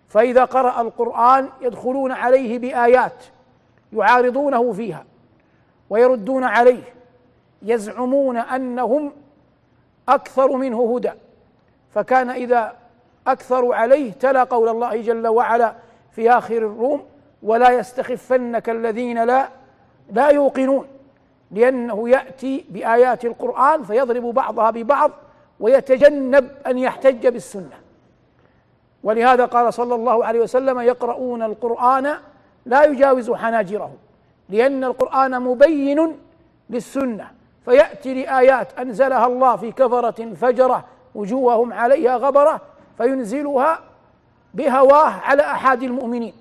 فإذا 0.08 0.44
قرأ 0.44 0.80
القرآن 0.80 1.48
يدخلون 1.60 2.12
عليه 2.12 2.58
بآيات 2.58 3.24
يعارضونه 3.92 4.72
فيها 4.72 5.04
ويردون 5.90 6.44
عليه 6.44 6.82
يزعمون 7.62 8.36
أنهم 8.36 9.12
أكثر 10.08 10.52
منه 10.56 10.96
هدى. 10.96 11.12
فكان 11.94 12.30
إذا 12.30 12.76
أكثروا 13.26 13.74
عليه 13.74 14.12
تلا 14.12 14.44
قول 14.44 14.68
الله 14.68 15.02
جل 15.02 15.26
وعلا 15.26 15.74
في 16.16 16.30
آخر 16.30 16.56
الروم 16.56 17.02
ولا 17.42 17.70
يستخفنك 17.70 18.70
الذين 18.70 19.24
لا 19.24 19.48
لا 20.12 20.28
يوقنون 20.28 20.86
لأنه 21.50 22.08
يأتي 22.08 22.64
بآيات 22.70 23.24
القرآن 23.24 23.82
فيضرب 23.82 24.22
بعضها 24.22 24.70
ببعض 24.70 25.10
ويتجنب 25.60 26.48
أن 26.66 26.78
يحتج 26.78 27.26
بالسنة. 27.26 27.76
ولهذا 29.02 29.44
قال 29.44 29.74
صلى 29.74 29.94
الله 29.94 30.24
عليه 30.24 30.40
وسلم 30.40 30.80
يقرؤون 30.80 31.42
القرآن 31.42 32.14
لا 32.66 32.84
يجاوز 32.84 33.30
حناجرهم 33.32 33.96
لأن 34.48 34.84
القرآن 34.84 35.42
مبين 35.42 36.16
للسنة 36.70 37.30
فيأتي 37.64 38.14
لآيات 38.14 38.78
أنزلها 38.78 39.26
الله 39.26 39.56
في 39.56 39.72
كفرة 39.72 40.34
فجرة 40.34 40.84
وجوههم 41.14 41.72
عليها 41.72 42.16
غبرة 42.16 42.60
فينزلها 42.98 43.80
بهواه 44.56 45.10
على 45.10 45.42
أحد 45.42 45.82
المؤمنين 45.82 46.34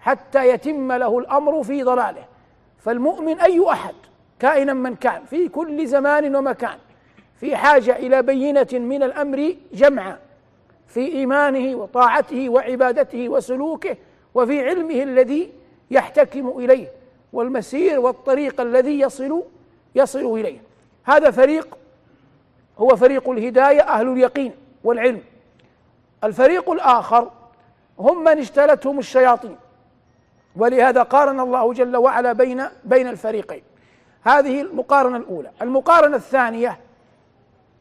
حتى 0.00 0.48
يتم 0.48 0.92
له 0.92 1.18
الأمر 1.18 1.62
في 1.62 1.82
ضلاله. 1.82 2.24
فالمؤمن 2.78 3.40
أي 3.40 3.70
أحد 3.70 3.94
كائنا 4.38 4.72
من 4.72 4.94
كان 4.94 5.24
في 5.24 5.48
كل 5.48 5.86
زمان 5.86 6.36
ومكان 6.36 6.78
في 7.40 7.56
حاجة 7.56 7.96
إلى 7.96 8.22
بينة 8.22 8.68
من 8.72 9.02
الأمر 9.02 9.54
جمعا 9.72 10.18
في 10.86 11.12
إيمانه 11.12 11.76
وطاعته 11.76 12.48
وعبادته 12.48 13.28
وسلوكه 13.28 13.96
وفي 14.34 14.68
علمه 14.68 15.02
الذي 15.02 15.52
يحتكم 15.90 16.48
إليه 16.48 16.88
والمسير 17.32 18.00
والطريق 18.00 18.60
الذي 18.60 19.00
يصل 19.00 19.42
يصل 19.94 20.38
إليه. 20.38 20.58
هذا 21.04 21.30
فريق 21.30 21.78
هو 22.78 22.96
فريق 22.96 23.30
الهداية 23.30 23.80
أهل 23.80 24.08
اليقين 24.08 24.52
والعلم. 24.84 25.22
الفريق 26.24 26.70
الآخر 26.70 27.30
هم 28.00 28.24
من 28.24 28.38
اجتلتهم 28.38 28.98
الشياطين. 28.98 29.56
ولهذا 30.56 31.02
قارن 31.02 31.40
الله 31.40 31.72
جل 31.72 31.96
وعلا 31.96 32.32
بين 32.32 32.64
بين 32.84 33.08
الفريقين. 33.08 33.62
هذه 34.24 34.60
المقارنة 34.60 35.16
الأولى. 35.16 35.50
المقارنة 35.62 36.16
الثانية 36.16 36.78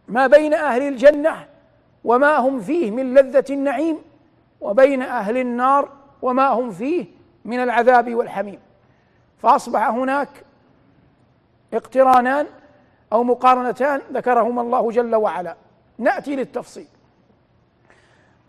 ما 0.07 0.27
بين 0.27 0.53
أهل 0.53 0.81
الجنة 0.81 1.45
وما 2.03 2.37
هم 2.37 2.61
فيه 2.61 2.91
من 2.91 3.13
لذة 3.13 3.45
النعيم 3.49 3.97
وبين 4.61 5.01
أهل 5.01 5.37
النار 5.37 5.89
وما 6.21 6.47
هم 6.47 6.71
فيه 6.71 7.05
من 7.45 7.63
العذاب 7.63 8.15
والحميم. 8.15 8.59
فأصبح 9.41 9.87
هناك 9.87 10.29
اقترانان 11.73 12.47
أو 13.13 13.23
مقارنتان 13.23 14.01
ذكرهما 14.13 14.61
الله 14.61 14.91
جل 14.91 15.15
وعلا. 15.15 15.55
نأتي 15.97 16.35
للتفصيل. 16.35 16.87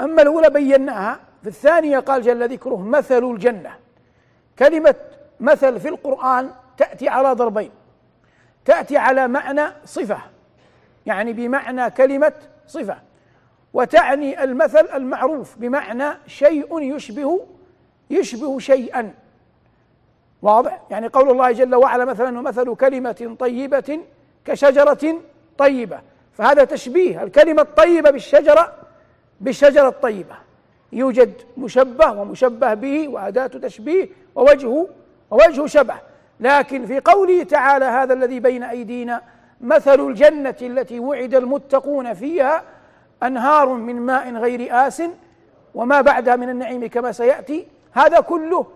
أما 0.00 0.22
الأولى 0.22 0.50
بيناها 0.50 1.20
في 1.42 1.48
الثانية 1.48 1.98
قال 1.98 2.22
جل 2.22 2.48
ذكره 2.48 2.76
مثل 2.76 3.24
الجنة. 3.24 3.70
كلمة 4.58 4.94
مثل 5.40 5.80
في 5.80 5.88
القرآن 5.88 6.50
تأتي 6.76 7.08
على 7.08 7.32
ضربين. 7.32 7.70
تأتي 8.64 8.96
على 8.96 9.28
معنى 9.28 9.62
صفة. 9.84 10.18
يعني 11.06 11.32
بمعنى 11.32 11.90
كلمة 11.90 12.32
صفة. 12.66 12.96
وتعني 13.72 14.44
المثل 14.44 14.88
المعروف 14.94 15.58
بمعنى 15.58 16.04
شيء 16.26 16.80
يشبه 16.80 17.46
يشبه 18.10 18.58
شيئا. 18.58 19.14
واضح؟ 20.42 20.80
يعني 20.90 21.06
قول 21.06 21.30
الله 21.30 21.52
جل 21.52 21.74
وعلا 21.74 22.04
مثلا 22.04 22.38
ومثل 22.38 22.74
كلمة 22.74 23.36
طيبة 23.38 24.00
كشجرة 24.44 25.20
طيبة. 25.58 26.00
فهذا 26.32 26.64
تشبيه. 26.64 27.22
الكلمة 27.22 27.62
الطيبة 27.62 28.10
بالشجرة 28.10 28.74
بالشجرة 29.40 29.88
الطيبة. 29.88 30.49
يوجد 30.92 31.32
مشبه 31.56 32.12
ومشبه 32.12 32.74
به 32.74 33.08
وأداة 33.08 33.46
تشبيه 33.46 34.08
ووجه 34.34 34.86
ووجه 35.30 35.66
شبه. 35.66 35.94
لكن 36.40 36.86
في 36.86 37.00
قوله 37.00 37.42
تعالى 37.42 37.84
هذا 37.84 38.14
الذي 38.14 38.40
بين 38.40 38.62
أيدينا 38.62 39.22
مثل 39.60 40.00
الجنة 40.08 40.56
التي 40.62 41.00
وعد 41.00 41.34
المتقون 41.34 42.14
فيها 42.14 42.62
أنهار 43.22 43.68
من 43.68 44.00
ماء 44.00 44.32
غير 44.34 44.86
آس 44.86 45.02
وما 45.74 46.00
بعدها 46.00 46.36
من 46.36 46.50
النعيم 46.50 46.88
كما 46.88 47.12
سيأتي. 47.12 47.66
هذا 47.92 48.20
كله 48.20 48.66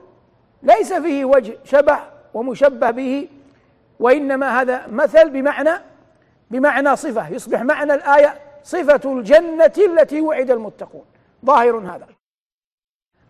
ليس 0.62 0.92
فيه 0.92 1.24
وجه 1.24 1.58
شبه 1.64 1.98
ومشبه 2.34 2.90
به 2.90 3.28
وإنما 4.00 4.60
هذا 4.60 4.86
مثل 4.92 5.30
بمعنى 5.30 5.70
بمعنى 6.50 6.96
صفة. 6.96 7.28
يصبح 7.28 7.62
معنى 7.62 7.94
الآية 7.94 8.34
صفة 8.62 9.12
الجنة 9.12 9.72
التي 9.78 10.20
وعد 10.20 10.50
المتقون. 10.50 11.04
ظاهر 11.44 11.78
هذا. 11.78 12.06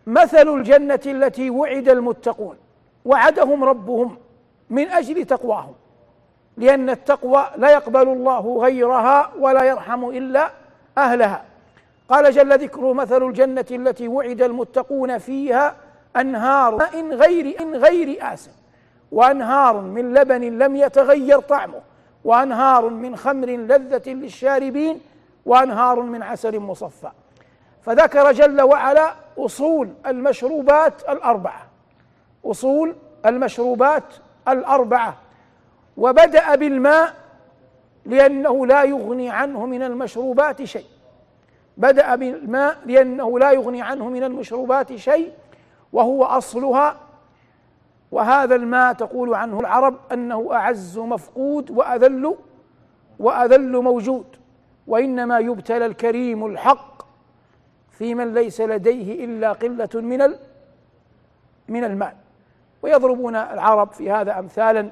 مثل 0.07 0.49
الجنة 0.49 0.99
التي 1.05 1.49
وعد 1.49 1.89
المتقون 1.89 2.57
وعدهم 3.05 3.63
ربهم 3.63 4.17
من 4.69 4.87
أجل 4.87 5.25
تقواهم 5.25 5.73
لأن 6.57 6.89
التقوى 6.89 7.45
لا 7.57 7.69
يقبل 7.69 8.07
الله 8.07 8.57
غيرها 8.61 9.31
ولا 9.39 9.63
يرحم 9.63 10.09
إلا 10.09 10.51
أهلها. 10.97 11.45
قال 12.09 12.31
جل 12.31 12.59
ذكره 12.59 12.93
مثل 12.93 13.23
الجنة 13.23 13.65
التي 13.71 14.07
وعد 14.07 14.41
المتقون 14.41 15.17
فيها 15.17 15.75
أنهار 16.15 16.75
ماء 16.75 17.09
غير 17.09 17.61
إن 17.61 17.75
غير 17.75 18.33
آسن 18.33 18.51
وأنهار 19.11 19.81
من 19.81 20.13
لبن 20.13 20.41
لم 20.41 20.75
يتغير 20.75 21.39
طعمه 21.39 21.81
وأنهار 22.23 22.89
من 22.89 23.15
خمر 23.15 23.47
لذة 23.47 24.09
للشاربين 24.13 25.01
وأنهار 25.45 26.01
من 26.01 26.23
عسل 26.23 26.59
مصفى. 26.59 27.11
فذكر 27.85 28.31
جل 28.31 28.61
وعلا 28.61 29.15
أصول 29.37 29.93
المشروبات 30.05 31.01
الأربعة. 31.09 31.65
أصول 32.45 32.95
المشروبات 33.25 34.03
الأربعة. 34.47 35.15
وبدأ 35.97 36.55
بالماء 36.55 37.13
لأنه 38.05 38.65
لا 38.65 38.83
يغني 38.83 39.29
عنه 39.29 39.65
من 39.65 39.83
المشروبات 39.83 40.63
شيء. 40.63 40.85
بدأ 41.77 42.15
بالماء 42.15 42.77
لأنه 42.85 43.39
لا 43.39 43.51
يغني 43.51 43.81
عنه 43.81 44.09
من 44.09 44.23
المشروبات 44.23 44.95
شيء 44.95 45.31
وهو 45.93 46.23
أصلها. 46.23 46.95
وهذا 48.11 48.55
الماء 48.55 48.93
تقول 48.93 49.35
عنه 49.35 49.59
العرب 49.59 49.95
أنه 50.11 50.49
أعز 50.53 50.97
مفقود 50.97 51.71
وأذل 51.71 52.35
وأذل 53.19 53.81
موجود. 53.81 54.25
وإنما 54.87 55.39
يبتلى 55.39 55.85
الكريم 55.85 56.45
الحق 56.45 56.94
في 57.97 58.15
من 58.15 58.33
ليس 58.33 58.61
لديه 58.61 59.25
إلا 59.25 59.51
قلة 59.51 59.89
من 59.93 60.33
من 61.67 61.83
المال. 61.83 62.13
ويضربون 62.81 63.35
العرب 63.35 63.91
في 63.91 64.11
هذا 64.11 64.39
أمثالا 64.39 64.89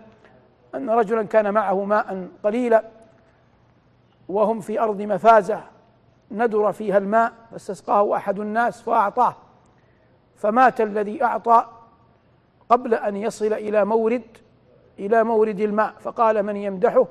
أن 0.76 0.90
رجلا 0.90 1.24
كان 1.24 1.54
معه 1.54 1.84
ماء 1.84 2.28
قليلا 2.44 2.84
وهم 4.30 4.60
في 4.60 4.80
أرض 4.80 5.02
مفازة 5.02 5.64
ندر 6.32 6.72
فيها 6.72 6.98
الماء 6.98 7.34
فاستسقاه 7.52 8.16
أحد 8.16 8.40
الناس 8.40 8.82
فأعطاه. 8.82 9.36
فمات 10.36 10.82
الذي 10.82 11.24
أعطى 11.24 11.66
قبل 12.70 12.94
أن 12.94 13.16
يصل 13.16 13.54
إلى 13.54 13.86
مورد 13.86 14.24
إلى 15.00 15.24
مورد 15.24 15.60
الماء. 15.60 15.94
فقال 16.00 16.44
من 16.44 16.56
يمدحه؟ 16.56 17.08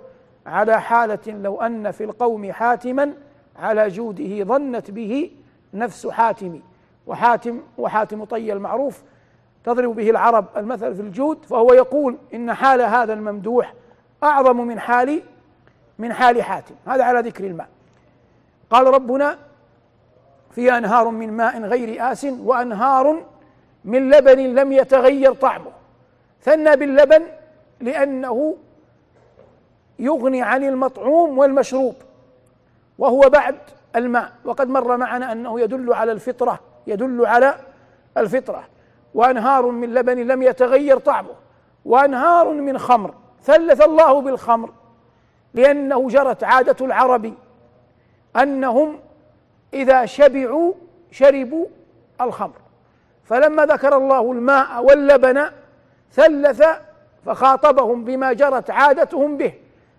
على 0.47 0.81
حالة 0.81 1.19
لو 1.27 1.61
أن 1.61 1.91
في 1.91 2.05
القوم 2.05 2.53
حاتما 2.53 3.15
على 3.57 3.89
جوده 3.89 4.45
ظنت 4.45 4.91
به 4.91 5.31
نفس 5.75 6.07
حاتم 6.07 6.61
وحاتم 7.07 7.61
وحاتم 7.79 8.25
طي 8.25 8.53
المعروف 8.53 9.03
تضرب 9.65 9.95
به 9.97 10.11
العرب 10.11 10.47
المثل 10.57 10.95
في 10.95 11.03
الجود 11.03 11.45
فهو 11.45 11.73
يقول 11.73 12.19
إن 12.35 12.55
حال 12.55 12.81
هذا 12.81 13.13
الممدوح 13.13 13.75
أعظم 14.23 14.57
من 14.57 14.81
حال 14.81 15.23
من 15.99 16.13
حال 16.13 16.43
حاتم. 16.43 16.75
هذا 16.87 17.05
على 17.05 17.21
ذكر 17.21 17.45
الماء. 17.45 17.69
قال 18.71 18.87
ربنا 18.87 19.39
فيها 20.51 20.79
أنهار 20.79 21.09
من 21.09 21.33
ماء 21.33 21.63
غير 21.63 22.13
آس 22.13 22.25
وأنهار 22.25 23.23
من 23.85 24.11
لبن 24.11 24.39
لم 24.39 24.73
يتغير 24.73 25.35
طعمه. 25.35 25.71
ثنى 26.43 26.77
باللبن 26.77 27.23
لأنه 27.81 28.57
يغني 29.99 30.43
عن 30.43 30.65
المطعوم 30.65 31.39
والمشروب 31.39 31.95
وهو 32.99 33.21
بعد 33.21 33.59
الماء. 33.97 34.33
وقد 34.45 34.69
مر 34.69 34.97
معنا 34.97 35.33
أنه 35.33 35.61
يدل 35.61 35.93
على 35.93 36.13
الفطرة 36.13 36.61
يدل 36.87 37.27
على 37.27 37.55
الفطرة. 38.17 38.65
وأنهار 39.15 39.67
من 39.67 39.95
لبن 39.95 40.19
لم 40.19 40.43
يتغير 40.43 40.99
طعمه. 40.99 41.35
وأنهار 41.85 42.53
من 42.53 42.79
خمر 42.79 43.15
ثلث 43.43 43.83
الله 43.83 44.21
بالخمر. 44.21 44.71
لأنه 45.55 46.09
جرت 46.09 46.45
عادة 46.45 46.87
العرب 46.87 47.35
أنهم 48.37 49.01
إذا 49.75 50.07
شبعوا 50.07 50.73
شربوا 51.11 51.67
الخمر. 52.21 52.57
فلما 53.25 53.67
ذكر 53.67 53.97
الله 53.97 54.33
الماء 54.33 54.85
واللبن 54.85 55.51
ثلث 56.13 56.63
فخاطبهم 57.27 58.05
بما 58.05 58.33
جرت 58.33 58.71
عادتهم 58.71 59.37
به 59.37 59.55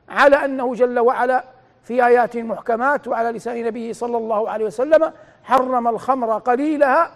على 0.10 0.46
أنه 0.46 0.76
جل 0.76 1.00
وعلا 1.00 1.44
في 1.84 2.06
آيات 2.06 2.38
محكمات 2.38 3.08
وعلى 3.08 3.32
لسان 3.32 3.64
نبيه 3.66 3.94
صلى 3.94 4.18
الله 4.18 4.50
عليه 4.50 4.66
وسلم 4.66 5.12
حرم 5.44 5.88
الخمر 5.88 6.38
قليلها 6.38 7.12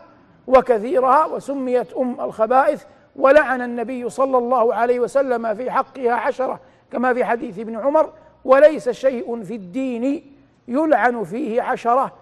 وكثيرها 0.48 1.26
وسميت 1.26 1.94
أم 1.94 2.22
الخبائث 2.22 2.84
ولعن 3.16 3.62
النبي 3.62 4.10
صلى 4.10 4.38
الله 4.38 4.76
عليه 4.76 5.00
وسلم 5.00 5.56
في 5.56 5.72
حقها 5.72 6.14
عشرة 6.14 6.60
كما 6.92 7.14
في 7.14 7.26
حديث 7.26 7.60
ابن 7.60 7.76
عمر 7.76 8.14
وليس 8.46 8.90
شيء 8.90 9.44
في 9.44 9.56
الدين 9.56 10.34
يلعن 10.68 11.24
فيه 11.24 11.62
عشرة 11.62 12.14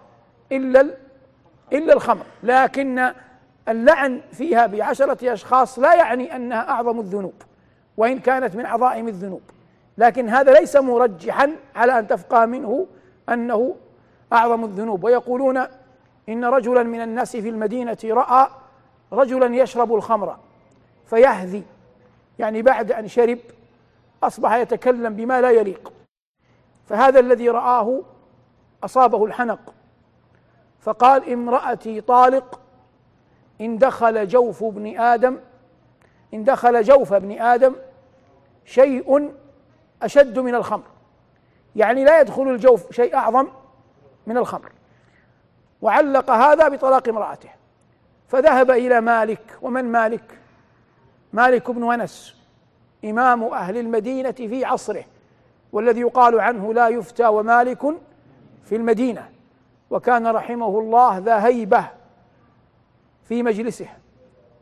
إلا 0.52 0.86
إلا 1.72 1.92
الخمر. 1.92 2.24
لكن 2.42 3.12
اللعن 3.68 4.20
فيها 4.32 4.66
بعشرة 4.66 5.32
أشخاص 5.32 5.78
لا 5.78 5.94
يعني 5.94 6.36
أنها 6.36 6.70
أعظم 6.70 7.00
الذنوب 7.00 7.34
وإن 7.96 8.18
كانت 8.18 8.56
من 8.56 8.66
عظائم 8.66 9.08
الذنوب. 9.08 9.42
لكن 9.98 10.28
هذا 10.28 10.52
ليس 10.52 10.76
مرجحا 10.76 11.56
على 11.74 11.98
أن 11.98 12.06
تفقه 12.06 12.46
منه 12.46 12.86
أنه 13.28 13.76
أعظم 14.32 14.64
الذنوب. 14.64 15.04
ويقولون 15.04 15.58
إن 16.28 16.44
رجلا 16.44 16.82
من 16.82 17.00
الناس 17.00 17.36
في 17.36 17.48
المدينة 17.48 17.98
رأى 18.04 18.48
رجلا 19.12 19.56
يشرب 19.56 19.94
الخمر 19.94 20.36
فيهذي 21.06 21.62
يعني 22.38 22.62
بعد 22.62 22.92
أن 22.92 23.08
شرب 23.08 23.38
أصبح 24.22 24.54
يتكلم 24.54 25.14
بما 25.14 25.40
لا 25.40 25.50
يليق. 25.50 25.92
فهذا 26.86 27.20
الذي 27.20 27.48
رآه 27.48 28.02
أصابه 28.84 29.24
الحنق 29.24 29.74
فقال 30.80 31.32
امرأتي 31.32 32.00
طالق 32.00 32.60
إن 33.60 33.78
دخل 33.78 34.28
جوف 34.28 34.62
ابن 34.62 35.00
آدم 35.00 35.38
إن 36.34 36.44
دخل 36.44 36.82
جوف 36.82 37.12
ابن 37.12 37.40
آدم 37.40 37.74
شيء 38.64 39.30
أشد 40.06 40.38
من 40.38 40.54
الخمر. 40.54 40.84
يعني 41.76 42.04
لا 42.04 42.20
يدخل 42.20 42.42
الجوف 42.42 42.92
شيء 42.92 43.14
أعظم 43.14 43.48
من 44.26 44.36
الخمر. 44.36 44.72
وعلق 45.82 46.30
هذا 46.30 46.68
بطلاق 46.68 47.08
امرأته. 47.08 47.48
فذهب 48.28 48.70
إلى 48.70 49.00
مالك. 49.00 49.58
ومن 49.62 49.84
مالك؟ 49.84 50.38
مالك 51.32 51.70
بن 51.70 51.92
أنس 51.92 52.36
إمام 53.04 53.44
أهل 53.44 53.76
المدينة 53.76 54.30
في 54.32 54.64
عصره 54.64 55.04
والذي 55.72 56.00
يقال 56.00 56.40
عنه 56.40 56.74
لا 56.74 56.88
يفتى 56.88 57.26
ومالك 57.26 57.82
في 58.64 58.76
المدينة. 58.76 59.28
وكان 59.90 60.26
رحمه 60.26 60.78
الله 60.78 61.18
ذا 61.18 61.46
هيبة 61.46 61.84
في 63.28 63.42
مجلسه. 63.42 63.88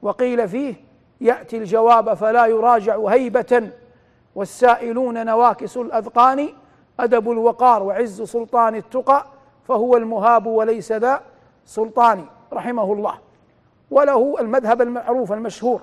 وقيل 0.02 0.48
فيه 0.48 0.74
يأتي 1.20 1.56
الجواب 1.56 2.14
فلا 2.14 2.46
يراجع 2.46 3.08
هيبة. 3.08 3.70
والسائلون 4.34 5.26
نواكس 5.26 5.76
الأذقان 5.76 6.48
أدب 7.00 7.30
الوقار 7.30 7.82
وعز 7.82 8.22
سلطان 8.22 8.74
التقى 8.74 9.26
فهو 9.68 9.96
المهاب 9.96 10.46
وليس 10.46 10.92
ذا 10.92 11.20
سلطان 11.66 12.24
رحمه 12.52 12.92
الله. 12.92 13.18
وله 13.90 14.40
المذهب 14.40 14.82
المعروف 14.82 15.32
المشهور 15.32 15.82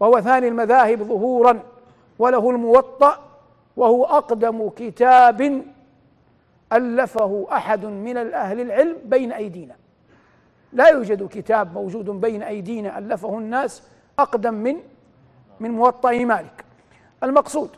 وهو 0.00 0.20
ثاني 0.20 0.48
المذاهب 0.48 1.02
ظهورا 1.02 1.60
وله 2.18 2.50
الموطأ 2.50 3.18
وهو 3.76 4.04
أقدم 4.04 4.70
كتاب 4.76 5.62
ألفه 6.72 7.46
أحد 7.52 7.84
من 7.84 8.16
الأهل 8.16 8.60
العلم 8.60 8.96
بين 9.04 9.32
أيدينا. 9.32 9.74
لا 10.72 10.88
يوجد 10.88 11.28
كتاب 11.28 11.74
موجود 11.74 12.10
بين 12.10 12.42
أيدينا 12.42 12.98
ألفه 12.98 13.38
الناس 13.38 13.82
أقدم 14.18 14.54
من 14.54 14.76
من 15.60 15.70
موطأ 15.70 16.10
مالك. 16.10 16.64
المقصود 17.22 17.70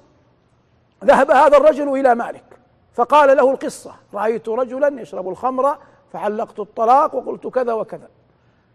ذهب 1.05 1.31
هذا 1.31 1.57
الرجل 1.57 1.89
إلى 1.89 2.15
مالك 2.15 2.45
فقال 2.93 3.37
له 3.37 3.51
القصة 3.51 3.95
رأيت 4.15 4.49
رجلا 4.49 5.01
يشرب 5.01 5.29
الخمر 5.29 5.79
فعلقت 6.13 6.61
الطلاق 6.61 7.15
وقلت 7.15 7.47
كذا 7.47 7.73
وكذا. 7.73 8.09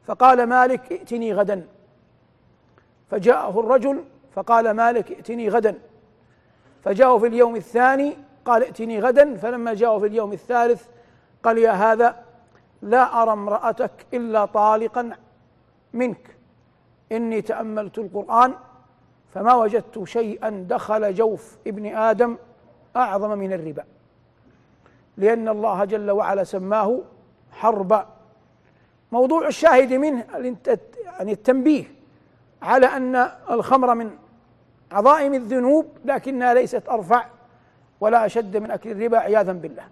فقال 0.04 0.44
مالك 0.44 0.92
ائتني 0.92 1.34
غدا. 1.34 1.68
فجاءه 3.12 3.60
الرجل 3.60 4.04
فقال 4.36 4.72
مالك 4.72 5.12
ائتني 5.12 5.50
غدا. 5.50 5.80
فجاءه 6.84 7.18
في 7.18 7.28
اليوم 7.28 7.56
الثاني 7.56 8.18
قال 8.46 8.64
ائتني 8.64 9.00
غدا. 9.00 9.38
فلما 9.38 9.74
جاءه 9.74 10.00
في 10.00 10.06
اليوم 10.06 10.34
الثالث 10.34 10.86
قال 11.44 11.58
يا 11.58 11.72
هذا 11.72 12.16
لا 12.82 13.22
أرى 13.22 13.32
امرأتك 13.32 14.06
إلا 14.14 14.46
طالقا 14.46 15.18
منك. 15.94 16.36
إني 17.12 17.42
تأملت 17.42 17.98
القرآن 17.98 18.54
فما 19.34 19.56
وجدت 19.56 20.04
شيئا 20.04 20.66
دخل 20.70 21.14
جوف 21.14 21.58
ابن 21.68 21.86
آدم 21.86 22.38
أعظم 22.96 23.38
من 23.38 23.54
الربا 23.54 23.84
لأن 25.18 25.50
الله 25.50 25.86
جل 25.86 26.12
وعلا 26.12 26.44
سماه 26.44 27.00
حربا. 27.52 28.08
موضوع 29.12 29.48
الشاهد 29.48 29.94
منه 29.94 30.26
يعني 31.06 31.32
التنبيه 31.32 31.84
على 32.62 32.86
أن 32.86 33.16
الخمر 33.52 33.96
من 33.96 34.12
عظائم 34.92 35.34
الذنوب 35.34 35.86
لكنها 36.06 36.54
ليست 36.54 36.90
أرفع 36.90 37.26
ولا 38.00 38.26
أشد 38.26 38.58
من 38.58 38.72
أكل 38.72 38.92
الربا 38.92 39.18
عياذا 39.18 39.52
بالله. 39.52 39.84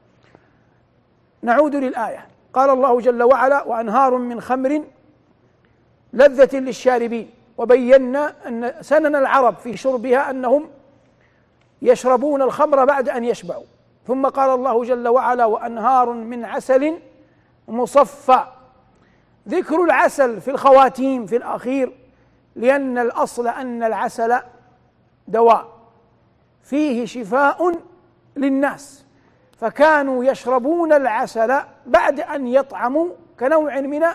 نعود 1.41 1.75
للآية. 1.75 2.25
قال 2.53 2.69
الله 2.69 2.99
جل 2.99 3.23
وعلا 3.23 3.63
وأنهار 3.63 4.17
من 4.17 4.41
خمر 4.41 4.83
لذة 6.13 6.59
للشاربين. 6.59 7.29
وبينا 7.59 8.33
أن 8.47 8.73
سنن 8.81 9.15
العرب 9.15 9.55
في 9.55 9.77
شربها 9.77 10.29
أنهم 10.29 10.69
يشربون 11.81 12.41
الخمر 12.41 12.85
بعد 12.85 13.09
أن 13.09 13.23
يشبعوا. 13.23 13.63
ثم 14.07 14.25
قال 14.25 14.49
الله 14.49 14.83
جل 14.83 15.07
وعلا 15.07 15.45
وأنهار 15.45 16.13
من 16.13 16.45
عسل 16.45 16.99
مصفى. 17.67 18.43
ذكر 19.47 19.83
العسل 19.83 20.41
في 20.41 20.51
الخواتيم 20.51 21.25
في 21.25 21.35
الأخير 21.35 21.91
لأن 22.55 22.97
الأصل 22.97 23.47
أن 23.47 23.83
العسل 23.83 24.39
دواء 25.27 25.67
فيه 26.63 27.05
شفاء 27.05 27.71
للناس. 28.35 29.05
فكانوا 29.57 30.23
يشربون 30.25 30.93
العسل 30.93 31.59
بعد 31.85 32.19
أن 32.19 32.47
يطعموا 32.47 33.09
كنوع 33.39 33.79
من 33.79 34.05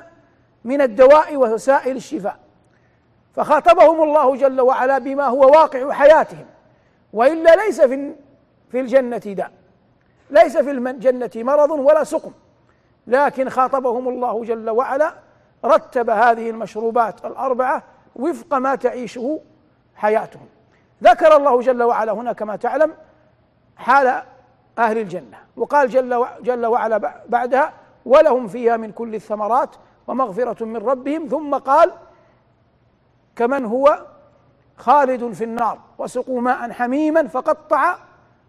من 0.65 0.81
الدواء 0.81 1.37
ووسائل 1.37 1.97
الشفاء. 1.97 2.44
فخاطبهم 3.37 4.03
الله 4.03 4.37
جل 4.37 4.61
وعلا 4.61 4.99
بما 4.99 5.25
هو 5.25 5.41
واقع 5.41 5.93
حياتهم. 5.93 6.47
وإلا 7.13 7.57
ليس 7.57 7.81
في 7.81 8.15
في 8.71 8.81
الجنة 8.81 9.19
داء. 9.19 9.53
ليس 10.31 10.57
في 10.57 10.71
الجنه 10.71 11.31
مرض 11.37 11.71
ولا 11.71 12.05
سقم. 12.05 12.33
لكن 13.07 13.49
خاطبهم 13.49 14.09
الله 14.09 14.45
جل 14.45 14.71
وعلا 14.71 15.15
رتب 15.65 16.11
هذه 16.11 16.51
المشروبات 16.51 17.25
الأربعة 17.25 17.83
وفق 18.17 18.55
ما 18.55 18.75
تعيشه 18.75 19.41
حياتهم. 19.97 20.47
ذكر 21.03 21.37
الله 21.37 21.61
جل 21.61 21.83
وعلا 21.83 22.13
هنا 22.13 22.33
كما 22.33 22.57
تعلم 22.57 22.95
حال 23.77 24.23
أهل 24.79 24.99
الجنة. 24.99 25.39
وقال 25.57 25.89
جل 25.89 26.27
جل 26.41 26.67
وعلا 26.67 27.23
بعدها 27.29 27.73
ولهم 28.07 28.49
فيها 28.49 28.77
من 28.77 28.93
كل 28.93 29.15
الثمرات 29.15 29.71
ومغفرة 30.07 30.65
من 30.65 30.77
ربهم. 30.77 31.29
ثم 31.29 31.55
قال 31.55 31.93
كمن 33.37 33.65
هو 33.65 34.07
خالد 34.77 35.33
في 35.33 35.45
النار 35.45 35.79
وسقوا 35.99 36.41
ماء 36.41 36.71
حميما 36.73 37.29
فقطع 37.29 37.99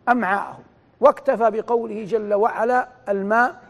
امعاءهم 0.09 0.63
واكتفى 0.99 1.51
بقوله 1.51 2.03
جل 2.03 2.33
وعلا 2.33 2.87
الماء 3.09 3.61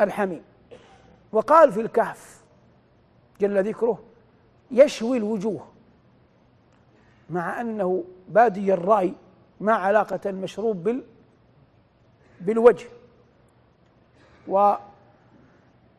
الحميم. 0.00 0.42
وقال 1.32 1.72
في 1.72 1.80
الكهف 1.80 2.42
جل 3.40 3.68
ذكره 3.68 3.98
يشوي 4.70 5.16
الوجوه 5.16 5.66
مع 7.30 7.60
أنه 7.60 8.04
بادي 8.28 8.74
الرأي 8.74 9.14
ما 9.60 9.72
علاقة 9.72 10.20
المشروب 10.26 10.84
بال 10.84 11.02
بالوجه. 12.40 12.86
وأول 14.48 14.80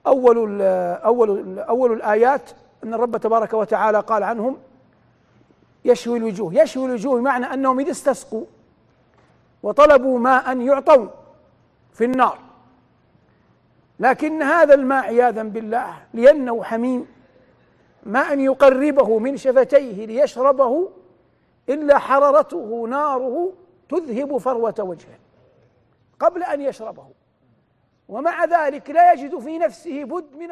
أول 0.06 1.60
أول 1.60 1.93
الآيات 1.93 2.52
أن 2.84 2.94
الرب 2.94 3.18
تبارك 3.18 3.54
وتعالى 3.54 4.00
قال 4.00 4.24
عنهم 4.24 4.58
يشوي 5.86 6.18
الوجوه. 6.18 6.54
يشوي 6.54 6.86
الوجوه 6.86 7.20
بمعنى 7.20 7.46
أنهم 7.46 7.80
إذا 7.80 7.92
استسقوا 7.92 8.46
وطلبوا 9.63 10.20
ماء 10.20 10.58
يعطوا 10.58 11.08
في 11.94 12.06
النار. 12.06 12.39
لكن 14.00 14.42
هذا 14.42 14.74
الماء 14.74 15.04
عياذا 15.06 15.44
بالله 15.44 15.98
لأنه 16.13 16.63
حميم 16.63 17.08
ما 18.04 18.20
أن 18.20 18.39
يقربه 18.39 19.20
من 19.20 19.38
شفتيه 19.38 20.06
ليشربه 20.06 20.89
إلا 21.70 21.98
حرارته 21.98 22.88
ناره 22.89 23.54
تذهب 23.89 24.38
فروة 24.38 24.76
وجهه 24.80 25.20
قبل 26.20 26.44
أن 26.44 26.62
يشربه. 26.62 27.08
ومع 28.10 28.46
ذلك 28.46 28.89
لا 28.89 29.13
يجد 29.13 29.39
في 29.39 29.58
نفسه 29.58 30.04
بد 30.04 30.36
من 30.36 30.52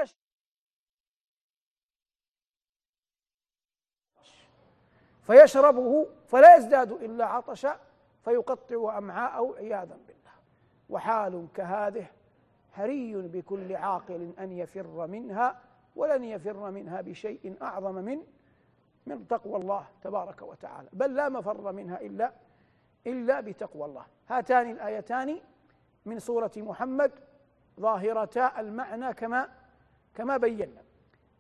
فيشربه 5.27 6.07
فلا 6.27 6.55
يزداد 6.55 6.91
إلا 6.91 7.25
عطشا 7.25 7.79
فيقطع 8.25 8.97
أمعاءه 8.97 9.55
عياذا 9.57 9.97
بالله. 10.07 10.31
وحال 10.89 11.47
كهذه 11.53 12.05
حري 12.71 13.15
بكل 13.15 13.75
عاقل 13.75 14.33
أن 14.39 14.51
يفر 14.51 15.07
منها 15.07 15.59
ولن 15.95 16.23
يفر 16.23 16.71
منها 16.71 17.01
بشيء 17.01 17.55
أعظم 17.61 17.95
من 17.95 18.23
من 19.05 19.27
تقوى 19.27 19.57
الله 19.57 19.85
تبارك 20.03 20.41
وتعالى. 20.41 20.89
بل 20.93 21.15
لا 21.15 21.29
مفر 21.29 21.71
منها 21.71 22.01
إلا 22.01 22.31
إلا 23.07 23.39
بتقوى 23.41 23.85
الله. 23.85 24.05
هاتان 24.29 24.71
الآيتان 24.71 25.39
من 26.05 26.19
سورة 26.19 26.51
محمد 26.57 27.11
ظاهرتا 27.79 28.59
المعنى 28.59 29.13
كما 29.13 29.49
كما 30.15 30.37
بينا. 30.37 30.83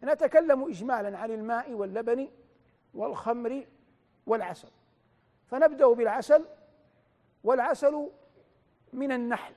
نتكلم 0.03 0.63
إجمالا 0.63 1.17
عن 1.17 1.31
الماء 1.31 1.73
واللبن 1.73 2.27
والخمر 2.93 3.65
والعسل. 4.27 4.69
فنبدأ 5.47 5.87
بالعسل 5.87 6.45
والعسل 7.43 8.09
من 8.93 9.11
النحل. 9.11 9.53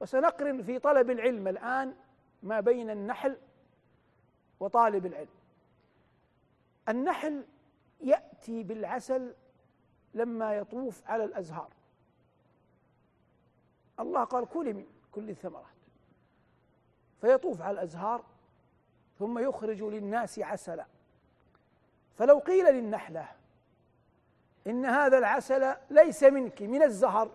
وسنقرن 0.00 0.62
في 0.62 0.78
طلب 0.78 1.10
العلم 1.10 1.48
الآن 1.48 1.94
ما 2.42 2.60
بين 2.60 2.90
النحل 2.90 3.36
وطالب 4.60 5.06
العلم. 5.06 5.28
النحل 6.88 7.44
يأتي 8.00 8.62
بالعسل 8.62 9.34
لما 10.14 10.54
يطوف 10.54 11.06
على 11.06 11.24
الأزهار. 11.24 11.70
الله 14.00 14.24
قال 14.24 14.48
كلي 14.48 14.72
من 14.72 14.86
كل 15.12 15.30
الثمرات. 15.30 15.64
فيطوف 17.20 17.62
على 17.62 17.74
الأزهار 17.74 18.24
ثم 19.18 19.38
يخرج 19.38 19.82
للناس 19.82 20.38
عسلا. 20.38 20.86
فلو 22.14 22.38
قيل 22.38 22.74
للنحلة 22.74 23.39
إن 24.66 24.84
هذا 24.84 25.18
العسل 25.18 25.74
ليس 25.90 26.22
منك 26.22 26.62
من 26.62 26.82
الزهر. 26.82 27.30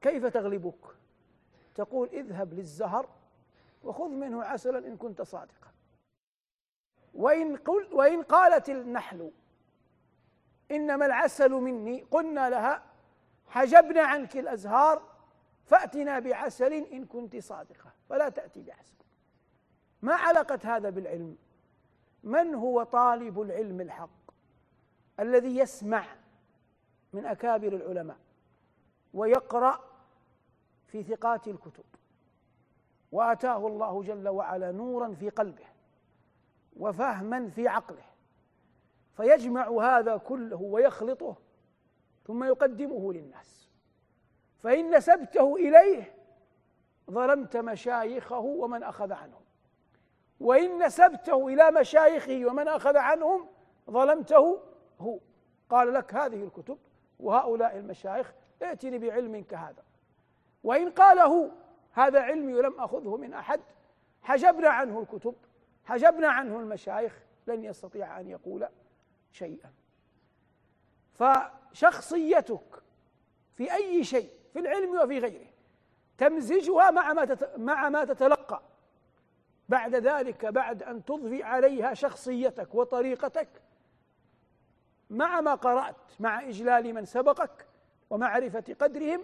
كيف 0.00 0.26
تغلبك؟ 0.26 0.96
تقول 1.74 2.08
اذهب 2.08 2.54
للزهر 2.54 3.08
وخذ 3.84 4.08
منه 4.08 4.44
عسلا 4.44 4.78
إن 4.78 4.96
كنت 4.96 5.22
صادقا. 5.22 5.70
وإن, 7.14 7.56
قل 7.56 7.88
وإن 7.92 8.22
قالت 8.22 8.68
النحل 8.68 9.30
إنما 10.70 11.06
العسل 11.06 11.50
مني 11.50 12.02
قلنا 12.10 12.50
لها 12.50 12.82
حجبنا 13.48 14.02
عنك 14.02 14.36
الأزهار 14.36 15.02
فأتنا 15.64 16.18
بعسل 16.18 16.72
إن 16.72 17.04
كنت 17.04 17.36
صادقة 17.36 17.92
فلا 18.08 18.28
تأتي 18.28 18.62
بعسل. 18.62 18.94
ما 20.02 20.14
علاقة 20.14 20.58
هذا 20.64 20.90
بالعلم؟ 20.90 21.36
من 22.24 22.54
هو 22.54 22.82
طالب 22.82 23.40
العلم 23.40 23.80
الحق 23.80 24.30
الذي 25.20 25.58
يسمع 25.58 26.04
من 27.12 27.26
أكابر 27.26 27.68
العلماء 27.68 28.16
ويقرأ 29.14 29.80
في 30.86 31.02
ثقات 31.02 31.48
الكتب. 31.48 31.84
وآتاه 33.12 33.66
الله 33.66 34.02
جل 34.02 34.28
وعلا 34.28 34.72
نورا 34.72 35.14
في 35.14 35.28
قلبه 35.30 35.64
وفهما 36.76 37.48
في 37.48 37.68
عقله. 37.68 38.04
فيجمع 39.16 39.68
هذا 39.68 40.16
كله 40.16 40.62
ويخلطه 40.62 41.36
ثم 42.26 42.44
يقدمه 42.44 43.12
للناس. 43.12 43.70
فإن 44.62 44.96
نسبته 44.96 45.56
إليه 45.56 46.14
ظلمت 47.10 47.56
مشايخه 47.56 48.38
ومن 48.38 48.82
أخذ 48.82 49.12
عنهم. 49.12 49.42
وإن 50.40 50.86
نسبته 50.86 51.48
إلى 51.48 51.70
مشايخه 51.70 52.46
ومن 52.46 52.68
أخذ 52.68 52.96
عنهم 52.96 53.46
ظلمته 53.90 54.62
هو. 55.00 55.18
قال 55.70 55.94
لك 55.94 56.14
هذه 56.14 56.44
الكتب 56.44 56.78
وهؤلاء 57.22 57.76
المشايخ 57.76 58.32
ائتني 58.62 58.98
بعلم 58.98 59.42
كهذا. 59.42 59.82
وإن 60.64 60.90
قاله 60.90 61.50
هذا 61.92 62.20
علمي 62.20 62.54
ولم 62.54 62.80
أخذه 62.80 63.16
من 63.16 63.34
أحد 63.34 63.60
حجبنا 64.22 64.68
عنه 64.68 65.00
الكتب 65.00 65.34
حجبنا 65.84 66.28
عنه 66.28 66.60
المشايخ 66.60 67.18
لن 67.46 67.64
يستطيع 67.64 68.20
أن 68.20 68.28
يقول 68.28 68.68
شيئا. 69.32 69.72
فشخصيتك 71.14 72.82
في 73.54 73.74
أي 73.74 74.04
شيء 74.04 74.30
في 74.52 74.58
العلم 74.58 75.00
وفي 75.00 75.18
غيره 75.18 75.50
تمزجها 76.18 76.90
مع 76.90 77.12
ما 77.12 77.36
مع 77.56 77.88
ما 77.88 78.04
تتلقى. 78.04 78.62
بعد 79.68 79.94
ذلك 79.94 80.46
بعد 80.46 80.82
أن 80.82 81.04
تضفي 81.04 81.42
عليها 81.42 81.94
شخصيتك 81.94 82.74
وطريقتك 82.74 83.48
مع 85.10 85.40
ما 85.40 85.54
قرأت 85.54 85.96
مع 86.20 86.48
إجلال 86.48 86.94
من 86.94 87.04
سبقك 87.04 87.66
ومعرفة 88.10 88.76
قدرهم 88.80 89.20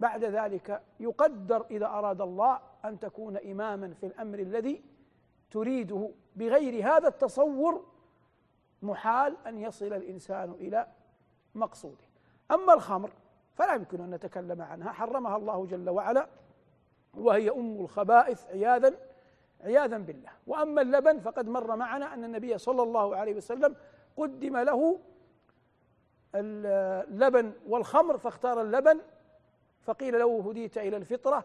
بعد 0.00 0.24
ذلك 0.24 0.82
يقدر 1.00 1.66
إذا 1.70 1.86
أراد 1.86 2.20
الله 2.20 2.60
أن 2.84 2.98
تكون 2.98 3.36
إماما 3.36 3.94
في 3.94 4.06
الأمر 4.06 4.38
الذي 4.38 4.82
تريده. 5.50 6.10
بغير 6.36 6.86
هذا 6.88 7.08
التصور 7.08 7.84
محال 8.82 9.36
أن 9.46 9.58
يصل 9.58 9.86
الإنسان 9.86 10.50
إلى 10.50 10.86
مقصوده. 11.54 12.04
أما 12.50 12.74
الخمر 12.74 13.10
فلا 13.54 13.74
يمكن 13.74 14.00
أن 14.00 14.10
نتكلم 14.10 14.62
عنها. 14.62 14.92
حرمها 14.92 15.36
الله 15.36 15.66
جل 15.66 15.90
وعلا 15.90 16.28
وهي 17.14 17.50
أم 17.50 17.80
الخبائث 17.80 18.46
عياذا 18.46 18.94
عياذا 19.60 19.98
بالله. 19.98 20.30
وأما 20.46 20.82
اللبن 20.82 21.18
فقد 21.18 21.48
مر 21.48 21.76
معنا 21.76 22.14
أن 22.14 22.24
النبي 22.24 22.58
صلى 22.58 22.82
الله 22.82 23.16
عليه 23.16 23.34
وسلم 23.34 23.76
قدم 24.16 24.56
له 24.56 25.00
اللبن 26.34 27.52
والخمر 27.68 28.18
فاختار 28.18 28.60
اللبن 28.60 29.00
فقيل 29.80 30.18
له 30.18 30.50
هديت 30.50 30.78
إلى 30.78 30.96
الفطرة 30.96 31.44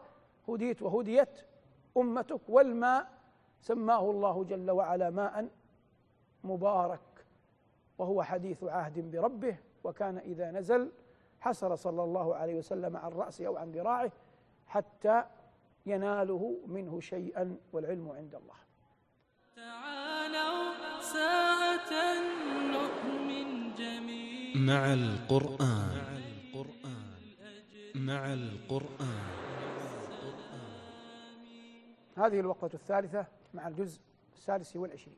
هديت 0.49 0.81
وهديت 0.81 1.41
أمتك 1.97 2.49
والماء. 2.49 3.19
سماه 3.61 4.11
الله 4.11 4.43
جل 4.43 4.71
وعلا 4.71 5.09
ماء 5.09 5.47
مبارك 6.43 7.25
وهو 7.97 8.23
حديث 8.23 8.63
عهد 8.63 9.11
بربه 9.11 9.57
وكان 9.83 10.17
إذا 10.17 10.51
نزل 10.51 10.91
حسر 11.39 11.75
صلى 11.75 12.03
الله 12.03 12.35
عليه 12.35 12.55
وسلم 12.55 12.97
عن 12.97 13.11
رأسه 13.11 13.47
أو 13.47 13.57
عن 13.57 13.71
ذراعه 13.71 14.11
حتى 14.67 15.23
يناله 15.85 16.57
منه 16.67 16.99
شيئا 16.99 17.57
والعلم 17.73 18.09
عند 18.09 18.35
الله. 18.35 18.55
ساعة 21.13 21.91
نؤمن 22.75 23.75
جميعا 23.75 24.55
مع 24.55 24.93
القرآن. 24.93 25.89
مع 27.95 28.33
القرآن. 28.33 29.29
هذه 32.17 32.39
الوقفة 32.39 32.69
الثالثة 32.73 33.25
مع 33.53 33.67
الجزء 33.67 34.01
السادس 34.33 34.75
والعشرين. 34.75 35.17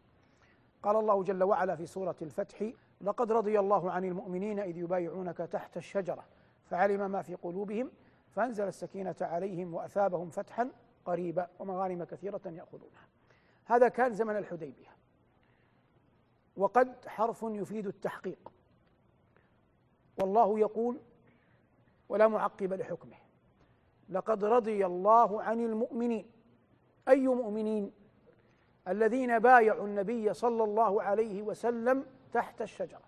قال 0.84 0.96
الله 0.96 1.24
جل 1.24 1.44
وعلا 1.44 1.76
في 1.76 1.86
سورة 1.86 2.16
الفتح 2.22 2.72
لقد 3.02 3.32
رضي 3.32 3.60
الله 3.60 3.92
عن 3.92 4.06
المؤمنين 4.06 4.60
إذ 4.60 4.78
يبايعونك 4.78 5.38
تحت 5.38 5.78
الشجرة 5.78 6.26
فعلم 6.70 7.12
ما 7.12 7.22
في 7.22 7.36
قلوبهم 7.36 7.92
فأنزل 8.30 8.68
السكينة 8.68 9.16
عليهم 9.22 9.74
وأثابهم 9.74 10.30
فتحا 10.30 10.72
قريبا 11.06 11.48
ومغانم 11.60 12.04
كثيرة 12.04 12.42
يأخذونها. 12.46 13.08
هذا 13.66 13.88
كان 13.88 14.14
زمن 14.14 14.38
الحديبية. 14.38 15.01
وقد 16.58 17.08
حرف 17.08 17.44
يفيد 17.44 17.88
التحقيق. 17.88 18.52
والله 20.18 20.60
يقول 20.60 21.00
ولا 22.10 22.28
معقب 22.28 22.74
لحكمه. 22.74 23.18
لقد 24.10 24.44
رضي 24.44 24.86
الله 24.86 25.44
عن 25.44 25.60
المؤمنين. 25.60 26.32
أي 27.08 27.28
مؤمنين؟ 27.28 27.92
الذين 28.88 29.40
بايعوا 29.40 29.88
النبي 29.88 30.34
صلى 30.34 30.64
الله 30.64 31.04
عليه 31.04 31.42
وسلم 31.42 32.06
تحت 32.34 32.62
الشجرة. 32.62 33.02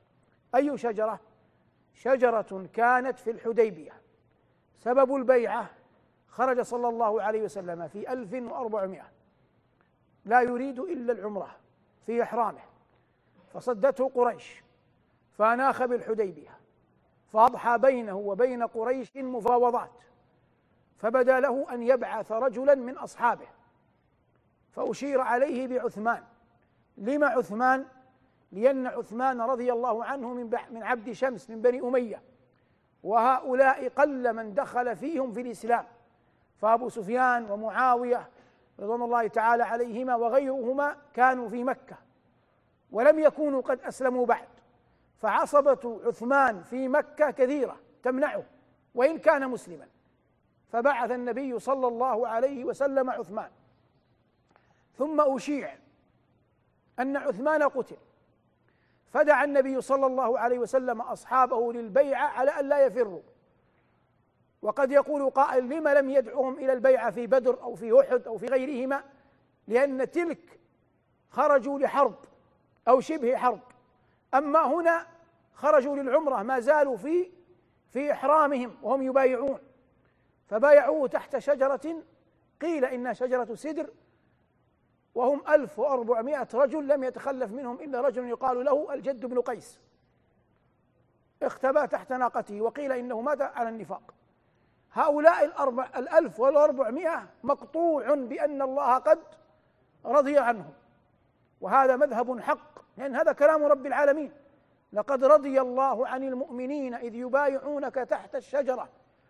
أي 0.56 0.78
شجرة؟ 0.78 1.20
شجرة 1.94 2.68
كانت 2.74 3.20
في 3.20 3.32
الحديبية. 3.32 3.92
سبب 4.78 5.16
البيعة 5.16 5.70
خرج 6.28 6.62
صلى 6.62 6.90
الله 6.90 7.22
عليه 7.22 7.42
وسلم 7.42 7.88
في 7.88 8.14
ألف 8.14 8.52
وأربعمائة. 8.52 9.12
لا 10.26 10.42
يريد 10.42 10.80
إلا 10.80 11.14
العمرة 11.14 11.56
في 12.06 12.24
إحرامه. 12.24 12.73
فصدته 13.54 14.12
قريش 14.16 14.64
فأناخ 15.38 15.84
بالحديبية 15.84 16.60
فأضحى 17.34 17.78
بينه 17.78 18.16
وبين 18.16 18.64
قريش 18.64 19.16
مفاوضات 19.16 19.92
فبدأ 20.98 21.40
له 21.40 21.74
أن 21.74 21.84
يبعث 21.84 22.32
رجلا 22.32 22.76
من 22.76 22.98
أصحابه 22.98 23.48
فأشير 24.72 25.22
عليه 25.22 25.68
بعثمان. 25.68 26.24
لما 26.98 27.28
عثمان؟ 27.28 27.86
لأن 28.52 28.88
عثمان 28.88 29.42
رضي 29.42 29.74
الله 29.74 30.06
عنه 30.06 30.34
من 30.34 30.60
من 30.70 30.84
عبد 30.84 31.12
شمس 31.12 31.50
من 31.50 31.62
بني 31.62 31.80
أمية 31.80 32.22
وهؤلاء 33.04 33.90
قل 33.90 34.34
من 34.34 34.54
دخل 34.54 34.96
فيهم 34.96 35.32
في 35.32 35.42
الإسلام 35.42 35.86
فأبو 36.58 36.90
سفيان 36.90 37.52
ومعاوية 37.52 38.30
رضوان 38.80 39.02
الله 39.02 39.28
تعالى 39.28 39.64
عليهما 39.64 40.16
وغيرهما 40.16 40.96
كانوا 41.14 41.50
في 41.50 41.64
مكة. 41.64 41.98
ولم 42.94 43.20
يكونوا 43.20 43.62
قد 43.62 43.82
أسلموا 43.82 44.26
بعد. 44.26 44.48
فعصبة 45.22 46.02
عثمان 46.06 46.64
في 46.64 46.88
مكة 46.88 47.32
كثيرة 47.32 47.80
تمنعه 48.04 48.44
وإن 48.96 49.18
كان 49.18 49.50
مسلما. 49.50 49.88
فبعث 50.72 51.12
النبي 51.12 51.60
صلى 51.60 51.88
الله 51.88 52.28
عليه 52.28 52.66
وسلم 52.66 53.10
عثمان. 53.10 53.50
ثم 54.98 55.22
أشيع 55.22 55.76
أن 57.00 57.18
عثمان 57.18 57.64
قتل. 57.64 57.98
فدعا 59.14 59.44
النبي 59.44 59.82
صلى 59.82 60.06
الله 60.06 60.40
عليه 60.40 60.60
وسلم 60.60 61.02
أصحابه 61.02 61.74
للبيعة 61.74 62.28
على 62.28 62.52
أن 62.52 62.70
لا 62.70 62.86
يفروا. 62.86 63.22
وقد 64.62 64.92
يقول 64.92 65.30
قائل 65.30 65.70
لما 65.70 65.94
لم 65.94 66.10
يدعوهم 66.10 66.54
إلى 66.54 66.74
البيعه 66.74 67.12
في 67.12 67.28
بدر 67.28 67.62
أو 67.62 67.76
في 67.76 68.00
أحد 68.00 68.28
أو 68.28 68.38
في 68.38 68.46
غيرهما؟ 68.46 69.04
لأن 69.68 70.12
تلك 70.12 70.60
خرجوا 71.30 71.80
لحرب. 71.80 72.16
أو 72.88 73.00
شبه 73.00 73.36
حرب. 73.36 73.60
أما 74.34 74.66
هنا 74.66 75.08
خرجوا 75.54 75.96
للعمرة 75.96 76.44
ما 76.44 76.60
زالوا 76.60 76.98
في 76.98 77.32
في 77.90 78.12
إحرامهم 78.12 78.78
وهم 78.82 79.02
يبايعون. 79.02 79.60
فبايعوه 80.48 81.08
تحت 81.08 81.38
شجرة 81.38 82.04
قيل 82.62 82.86
إنها 82.86 83.14
شجرة 83.14 83.56
سدر 83.56 83.90
وهم 85.16 85.42
ألف 85.50 85.80
وأربعمائة 85.80 86.48
رجل 86.54 86.88
لم 86.88 87.04
يتخلف 87.04 87.52
منهم 87.52 87.80
إلا 87.80 88.02
رجل 88.02 88.28
يقال 88.28 88.66
له 88.66 88.94
الجد 88.94 89.26
بن 89.26 89.42
قيس. 89.42 89.80
اختبى 91.44 91.88
تحت 91.88 92.14
ناقته 92.14 92.62
وقيل 92.62 92.92
إنه 92.92 93.22
مات 93.22 93.42
على 93.42 93.70
النفاق. 93.70 94.14
هؤلاء 94.94 95.46
الأربع 95.46 95.90
الألف 95.96 96.40
والأربعمائة 96.40 97.30
مقطوع 97.44 98.14
بأن 98.14 98.62
الله 98.62 98.98
قد 98.98 99.20
رضي 100.06 100.38
عنهم. 100.38 100.74
وهذا 101.64 101.96
مذهب 101.96 102.40
حق 102.40 102.80
لأن 102.98 103.16
هذا 103.16 103.32
كلام 103.32 103.64
رب 103.64 103.86
العالمين. 103.86 104.32
لقد 104.94 105.24
رضي 105.24 105.62
الله 105.62 106.08
عن 106.08 106.24
المؤمنين 106.24 106.94
إذ 106.94 107.16
يبايعونك 107.16 107.96
تحت 107.96 108.36
الشجرة 108.36 108.90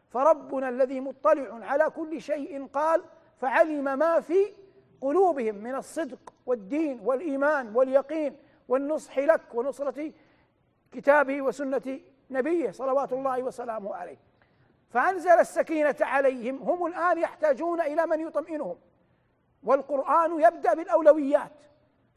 فربنا 0.09 0.69
الذي 0.69 0.99
مطلع 0.99 1.65
على 1.65 1.89
كل 1.89 2.21
شيء 2.21 2.67
قال 2.67 3.03
فعلم 3.37 3.99
ما 3.99 4.19
في 4.19 4.53
قلوبهم 5.01 5.55
من 5.55 5.75
الصدق 5.75 6.33
والدين 6.45 6.99
والإيمان 7.03 7.75
واليقين 7.75 8.37
والنصح 8.67 9.19
لك 9.19 9.41
ونصرة 9.53 10.11
كتابه 10.91 11.41
وسنة 11.41 11.99
نبيه 12.29 12.71
صلوات 12.71 13.13
الله 13.13 13.43
وسلامه 13.43 13.95
عليه. 13.95 14.17
فأنزل 14.89 15.39
السكينة 15.39 15.95
عليهم 16.01 16.57
هم 16.57 16.85
الآن 16.85 17.17
يحتاجون 17.17 17.81
إلى 17.81 18.05
من 18.05 18.19
يطمئنهم 18.19 18.75
والقرآن 19.63 20.39
يبدأ 20.41 20.73
بالأولويات. 20.73 21.51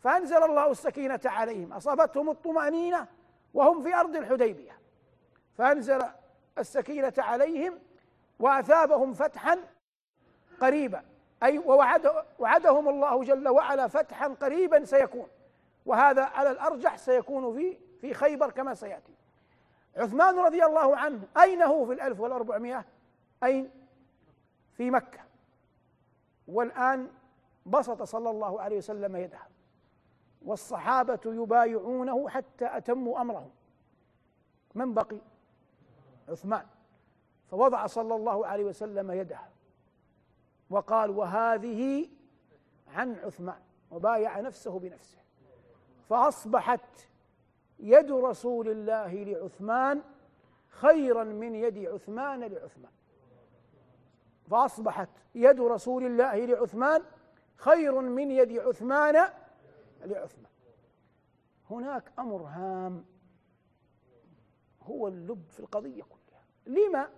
فأنزل 0.01 0.43
الله 0.43 0.71
السكينة 0.71 1.21
عليهم. 1.25 1.73
أصابتهم 1.73 2.31
الطمأنينة 2.31 3.07
وهم 3.55 3.83
في 3.83 3.95
أرض 3.95 4.17
الحديبية. 4.17 4.79
فأنزل 5.59 6.03
السكينة 6.59 7.15
عليهم 7.19 7.79
وأثابهم 8.39 9.13
فتحا 9.13 9.59
قريبا. 10.61 11.05
أي 11.43 11.59
ووعد 11.59 12.25
وعدهم 12.39 12.89
الله 12.89 13.25
جل 13.25 13.49
وعلا 13.49 13.89
فتحا 13.89 14.29
قريبا 14.29 14.85
سيكون. 14.85 15.29
وهذا 15.87 16.25
على 16.25 16.51
الأرجح 16.51 16.99
سيكون 16.99 17.57
في 17.57 17.79
في 18.01 18.15
خيبر 18.15 18.51
كما 18.51 18.75
سيأتي. 18.75 19.13
عثمان 19.97 20.39
رضي 20.39 20.65
الله 20.65 20.97
عنه 20.97 21.21
أين 21.37 21.63
هو 21.63 21.87
في 21.87 21.93
الألف 21.93 22.21
والأربعمائة؟ 22.21 22.85
أين؟ 23.45 23.71
في 24.77 24.91
مكة. 24.91 25.21
والآن 26.49 27.11
بسط 27.67 28.03
صلى 28.03 28.31
الله 28.31 28.61
عليه 28.61 28.77
وسلم 28.77 29.17
يده. 29.17 29.39
والصحابة 30.47 31.21
يبايعونه 31.25 32.29
حتى 32.29 32.77
أتموا 32.77 33.21
أمرهم. 33.21 33.51
من 34.75 34.95
بقي؟ 34.95 35.19
عثمان. 36.29 36.67
فوضع 37.51 37.87
صلى 37.87 38.15
الله 38.15 38.47
عليه 38.47 38.65
وسلم 38.65 39.11
يده 39.11 39.41
وقال 40.71 41.11
وهذه 41.11 42.09
عن 42.89 43.15
عثمان 43.15 43.61
وبايع 43.91 44.41
نفسه 44.41 44.79
بنفسه. 44.79 45.19
فأصبحت 46.09 47.09
يد 47.79 48.13
رسول 48.13 48.69
الله 48.69 49.25
لعثمان 49.25 50.03
خيرا 50.69 51.25
من 51.25 51.55
يد 51.55 51.79
عثمان 51.79 52.41
لعثمان. 52.41 52.93
فأصبحت 54.51 55.09
يد 55.35 55.61
رسول 55.61 56.07
الله 56.07 56.37
لعثمان 56.45 57.03
خير 57.57 58.01
من 58.01 58.31
يد 58.31 58.59
عثمان 58.59 59.29
لعثمان. 60.05 60.51
هناك 61.71 62.13
أمر 62.19 62.43
هام 62.43 63.05
هو 64.83 65.09
اللب 65.09 65.45
في 65.51 65.61
القضية 65.61 66.03
كلها. 66.03 66.45
لما 66.67 67.09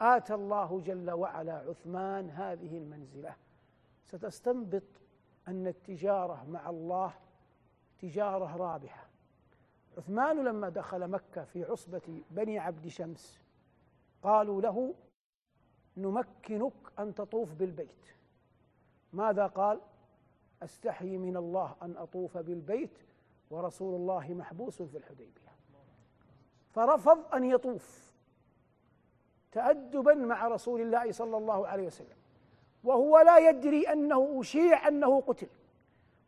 آتى 0.00 0.34
الله 0.34 0.80
جل 0.80 1.10
وعلا 1.10 1.54
عثمان 1.54 2.30
هذه 2.30 2.78
المنزلة؟ 2.78 3.36
ستستنبط 4.04 4.82
أن 5.48 5.66
التجارة 5.66 6.44
مع 6.44 6.70
الله 6.70 7.14
تجارة 7.98 8.56
رابحة. 8.56 9.08
عثمان 9.98 10.44
لما 10.44 10.68
دخل 10.68 11.08
مكة 11.08 11.44
في 11.44 11.64
عصبة 11.64 12.22
بني 12.30 12.58
عبد 12.58 12.88
شمس 12.88 13.40
قالوا 14.22 14.62
له 14.62 14.94
نمكنك 15.96 16.72
أن 16.98 17.14
تطوف 17.14 17.54
بالبيت. 17.54 18.14
ماذا 19.12 19.46
قال؟ 19.46 19.80
أستحي 20.62 21.16
من 21.16 21.36
الله 21.36 21.74
أن 21.82 21.96
أطوف 21.96 22.38
بالبيت 22.38 22.98
ورسول 23.50 23.94
الله 23.94 24.34
محبوس 24.34 24.82
في 24.82 24.96
الحديبية. 24.96 25.48
فرفض 26.70 27.34
أن 27.34 27.44
يطوف 27.44 28.12
تأدبا 29.52 30.14
مع 30.14 30.48
رسول 30.48 30.80
الله 30.80 31.12
صلى 31.12 31.36
الله 31.36 31.68
عليه 31.68 31.86
وسلم 31.86 32.16
وهو 32.84 33.18
لا 33.18 33.38
يدري 33.38 33.82
أنه 33.82 34.40
أشيع 34.40 34.88
أنه 34.88 35.20
قتل 35.20 35.48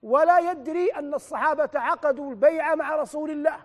ولا 0.02 0.50
يدري 0.50 0.88
أن 0.88 1.14
الصحابة 1.14 1.70
عقدوا 1.74 2.30
البيعة 2.30 2.74
مع 2.74 2.96
رسول 2.96 3.30
الله 3.30 3.56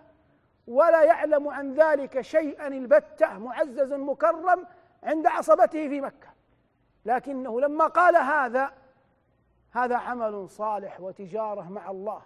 ولا 0.66 1.02
يعلم 1.02 1.48
عن 1.48 1.74
ذلك 1.74 2.20
شيئا 2.20 2.66
البتة 2.66 3.38
معزز 3.38 3.92
مكرم 3.92 4.66
عند 5.02 5.26
عصبته 5.26 5.88
في 5.88 6.00
مكة. 6.00 6.28
لكنه 7.04 7.60
لما 7.60 7.86
قال 7.86 8.16
هذا 8.16 8.72
هذا 9.76 9.96
عمل 9.96 10.50
صالح 10.50 11.00
وتجارة 11.00 11.68
مع 11.68 11.90
الله. 11.90 12.22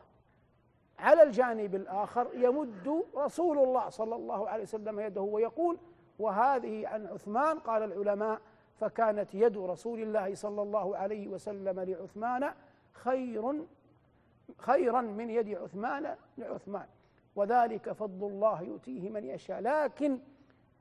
على 0.99 1.23
الجانب 1.23 1.75
الآخر 1.75 2.29
يمد 2.35 3.05
رسول 3.17 3.59
الله 3.59 3.89
صلى 3.89 4.15
الله 4.17 4.49
عليه 4.49 4.63
وسلم 4.63 5.01
يده 5.01 5.21
ويقول 5.21 5.79
وهذه 6.19 6.89
عن 6.89 7.07
عثمان 7.07 7.59
قال 7.59 7.83
العلماء 7.83 8.41
فكانت 8.77 9.35
يد 9.35 9.59
رسول 9.59 10.03
الله 10.03 10.35
صلى 10.35 10.63
الله 10.63 10.97
عليه 10.97 11.29
وسلم 11.29 11.81
لعثمان 11.81 12.51
خير 12.93 13.65
خيرا 14.59 15.01
من 15.01 15.31
يد 15.31 15.49
عثمان 15.49 16.17
لعثمان. 16.39 16.87
وذلك 17.37 17.93
فضل 17.93 18.27
الله 18.27 18.63
يؤتيه 18.63 19.11
من 19.11 19.25
يشاء. 19.25 19.61
لكن 19.61 20.19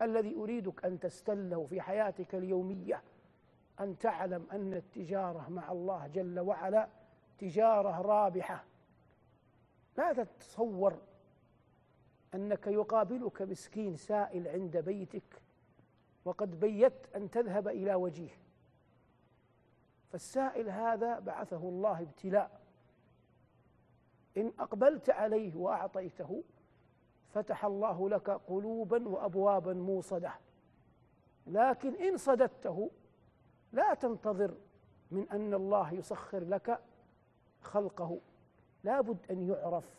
الذي 0.02 0.36
أريدك 0.36 0.86
أن 0.86 1.00
تستله 1.00 1.66
في 1.70 1.82
حياتك 1.82 2.36
اليومية 2.36 3.02
أن 3.80 3.98
تعلم 3.98 4.48
أن 4.52 4.74
التجارة 4.74 5.50
مع 5.50 5.72
الله 5.72 6.08
جل 6.08 6.40
وعلا 6.40 6.90
تجارة 7.38 8.02
رابحة. 8.02 8.64
لا 9.98 10.14
تتصور 10.14 11.02
أنك 12.34 12.68
يقابلك 12.68 13.42
مسكين 13.42 13.96
سائل 13.96 14.48
عند 14.48 14.78
بيتك 14.78 15.42
وقد 16.26 16.60
بيت 16.60 17.16
أن 17.16 17.32
تذهب 17.32 17.68
إلى 17.68 17.96
وجيه؟ 17.96 18.40
فالسائل 20.12 20.70
هذا 20.70 21.20
بعثه 21.20 21.70
الله 21.70 22.02
ابتلاء. 22.02 22.60
إن 24.38 24.54
أقبلت 24.60 25.10
عليه 25.10 25.56
وأعطيته 25.56 26.44
فتح 27.30 27.66
الله 27.66 28.10
لك 28.10 28.30
قلوبا 28.30 29.08
وابوابا 29.10 29.74
موصدة. 29.74 30.34
لكن 31.48 31.96
إن 31.96 32.18
صددته 32.18 32.92
لا 33.74 33.94
تنتظر 33.94 34.58
من 35.12 35.30
أن 35.30 35.54
الله 35.54 35.94
يسخر 35.94 36.44
لك 36.44 36.80
خلقه. 37.62 38.20
لابد 38.84 39.18
أن 39.32 39.50
يعرف 39.50 39.96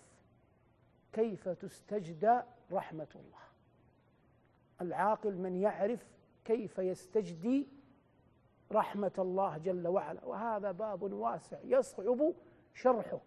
كيف 1.13 1.49
تستجدى 1.49 2.41
رحمة 2.73 3.09
الله. 3.15 3.41
العاقل 4.81 5.35
من 5.35 5.57
يعرف 5.57 6.07
كيف 6.45 6.79
يستجدي 6.79 7.69
رحمة 8.73 9.13
الله 9.19 9.59
جل 9.59 9.89
وعلا 9.89 10.25
وهذا 10.25 10.73
باب 10.73 11.13
واسع 11.13 11.59
يصعب 11.65 12.33
شرحه 12.75 13.21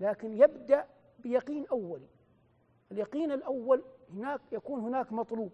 لكن 0.00 0.32
يبدأ 0.32 0.86
بيقين 1.18 1.66
اولي 1.66 2.08
اليقين 2.92 3.32
الأول 3.32 3.84
هناك 4.12 4.40
يكون 4.52 4.80
هناك 4.80 5.12
مطلوب 5.12 5.52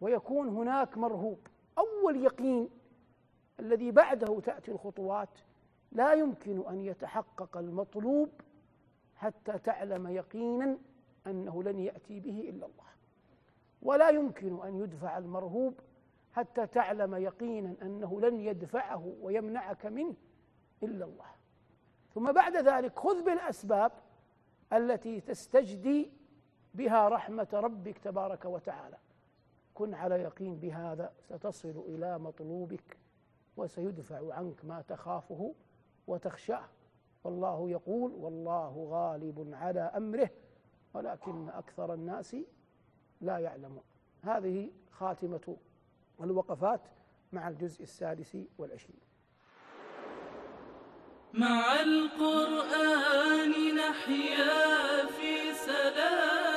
ويكون 0.00 0.48
هناك 0.48 0.98
مرهوب. 0.98 1.38
أول 1.78 2.24
يقين 2.24 2.68
الذي 3.60 3.90
بعده 3.90 4.40
تأتي 4.40 4.70
الخطوات 4.70 5.38
لا 5.92 6.12
يمكن 6.12 6.68
أن 6.68 6.82
يتحقق 6.82 7.56
المطلوب 7.56 8.28
حتى 9.16 9.58
تعلم 9.58 10.06
يقينا 10.06 10.78
أنه 11.26 11.62
لن 11.62 11.78
يأتي 11.78 12.20
به 12.20 12.40
إلا 12.48 12.66
الله. 12.66 12.92
ولا 13.82 14.10
يمكن 14.10 14.66
أن 14.66 14.76
يدفع 14.76 15.18
المرهوب 15.18 15.80
حتى 16.32 16.66
تعلم 16.66 17.14
يقينا 17.14 17.74
أنه 17.82 18.20
لن 18.20 18.40
يدفعه 18.40 19.14
ويمنعك 19.20 19.86
منه 19.86 20.14
إلا 20.82 21.04
الله. 21.04 21.26
ثم 22.14 22.32
بعد 22.32 22.56
ذلك 22.56 22.98
خذ 22.98 23.24
بالأسباب 23.24 23.92
التي 24.72 25.20
تستجدي 25.20 26.12
بها 26.74 27.08
رحمة 27.08 27.48
ربك 27.52 27.98
تبارك 27.98 28.44
وتعالى. 28.44 28.96
كن 29.74 29.94
على 29.94 30.14
يقين 30.14 30.56
بهذا 30.56 31.12
ستصل 31.28 31.84
إلى 31.88 32.18
مطلوبك. 32.18 33.01
وسيدفع 33.56 34.34
عنك 34.34 34.64
ما 34.64 34.82
تخافه 34.88 35.54
وتخشاه. 36.06 36.68
والله 37.24 37.70
يقول 37.70 38.12
والله 38.12 38.86
غالب 38.90 39.54
على 39.54 39.80
أمره 39.80 40.30
ولكن 40.94 41.48
أكثر 41.48 41.94
الناس 41.94 42.36
لا 43.20 43.38
يعلمون. 43.38 43.82
هذه 44.22 44.70
خاتمة 44.90 45.56
الوقفات 46.20 46.80
مع 47.32 47.48
الجزء 47.48 47.82
السادس 47.82 48.38
والعشرين. 48.58 49.00
مع 51.34 51.80
القرآن 51.80 53.50
نحيا 53.76 55.06
في 55.06 55.54
سلام. 55.54 56.51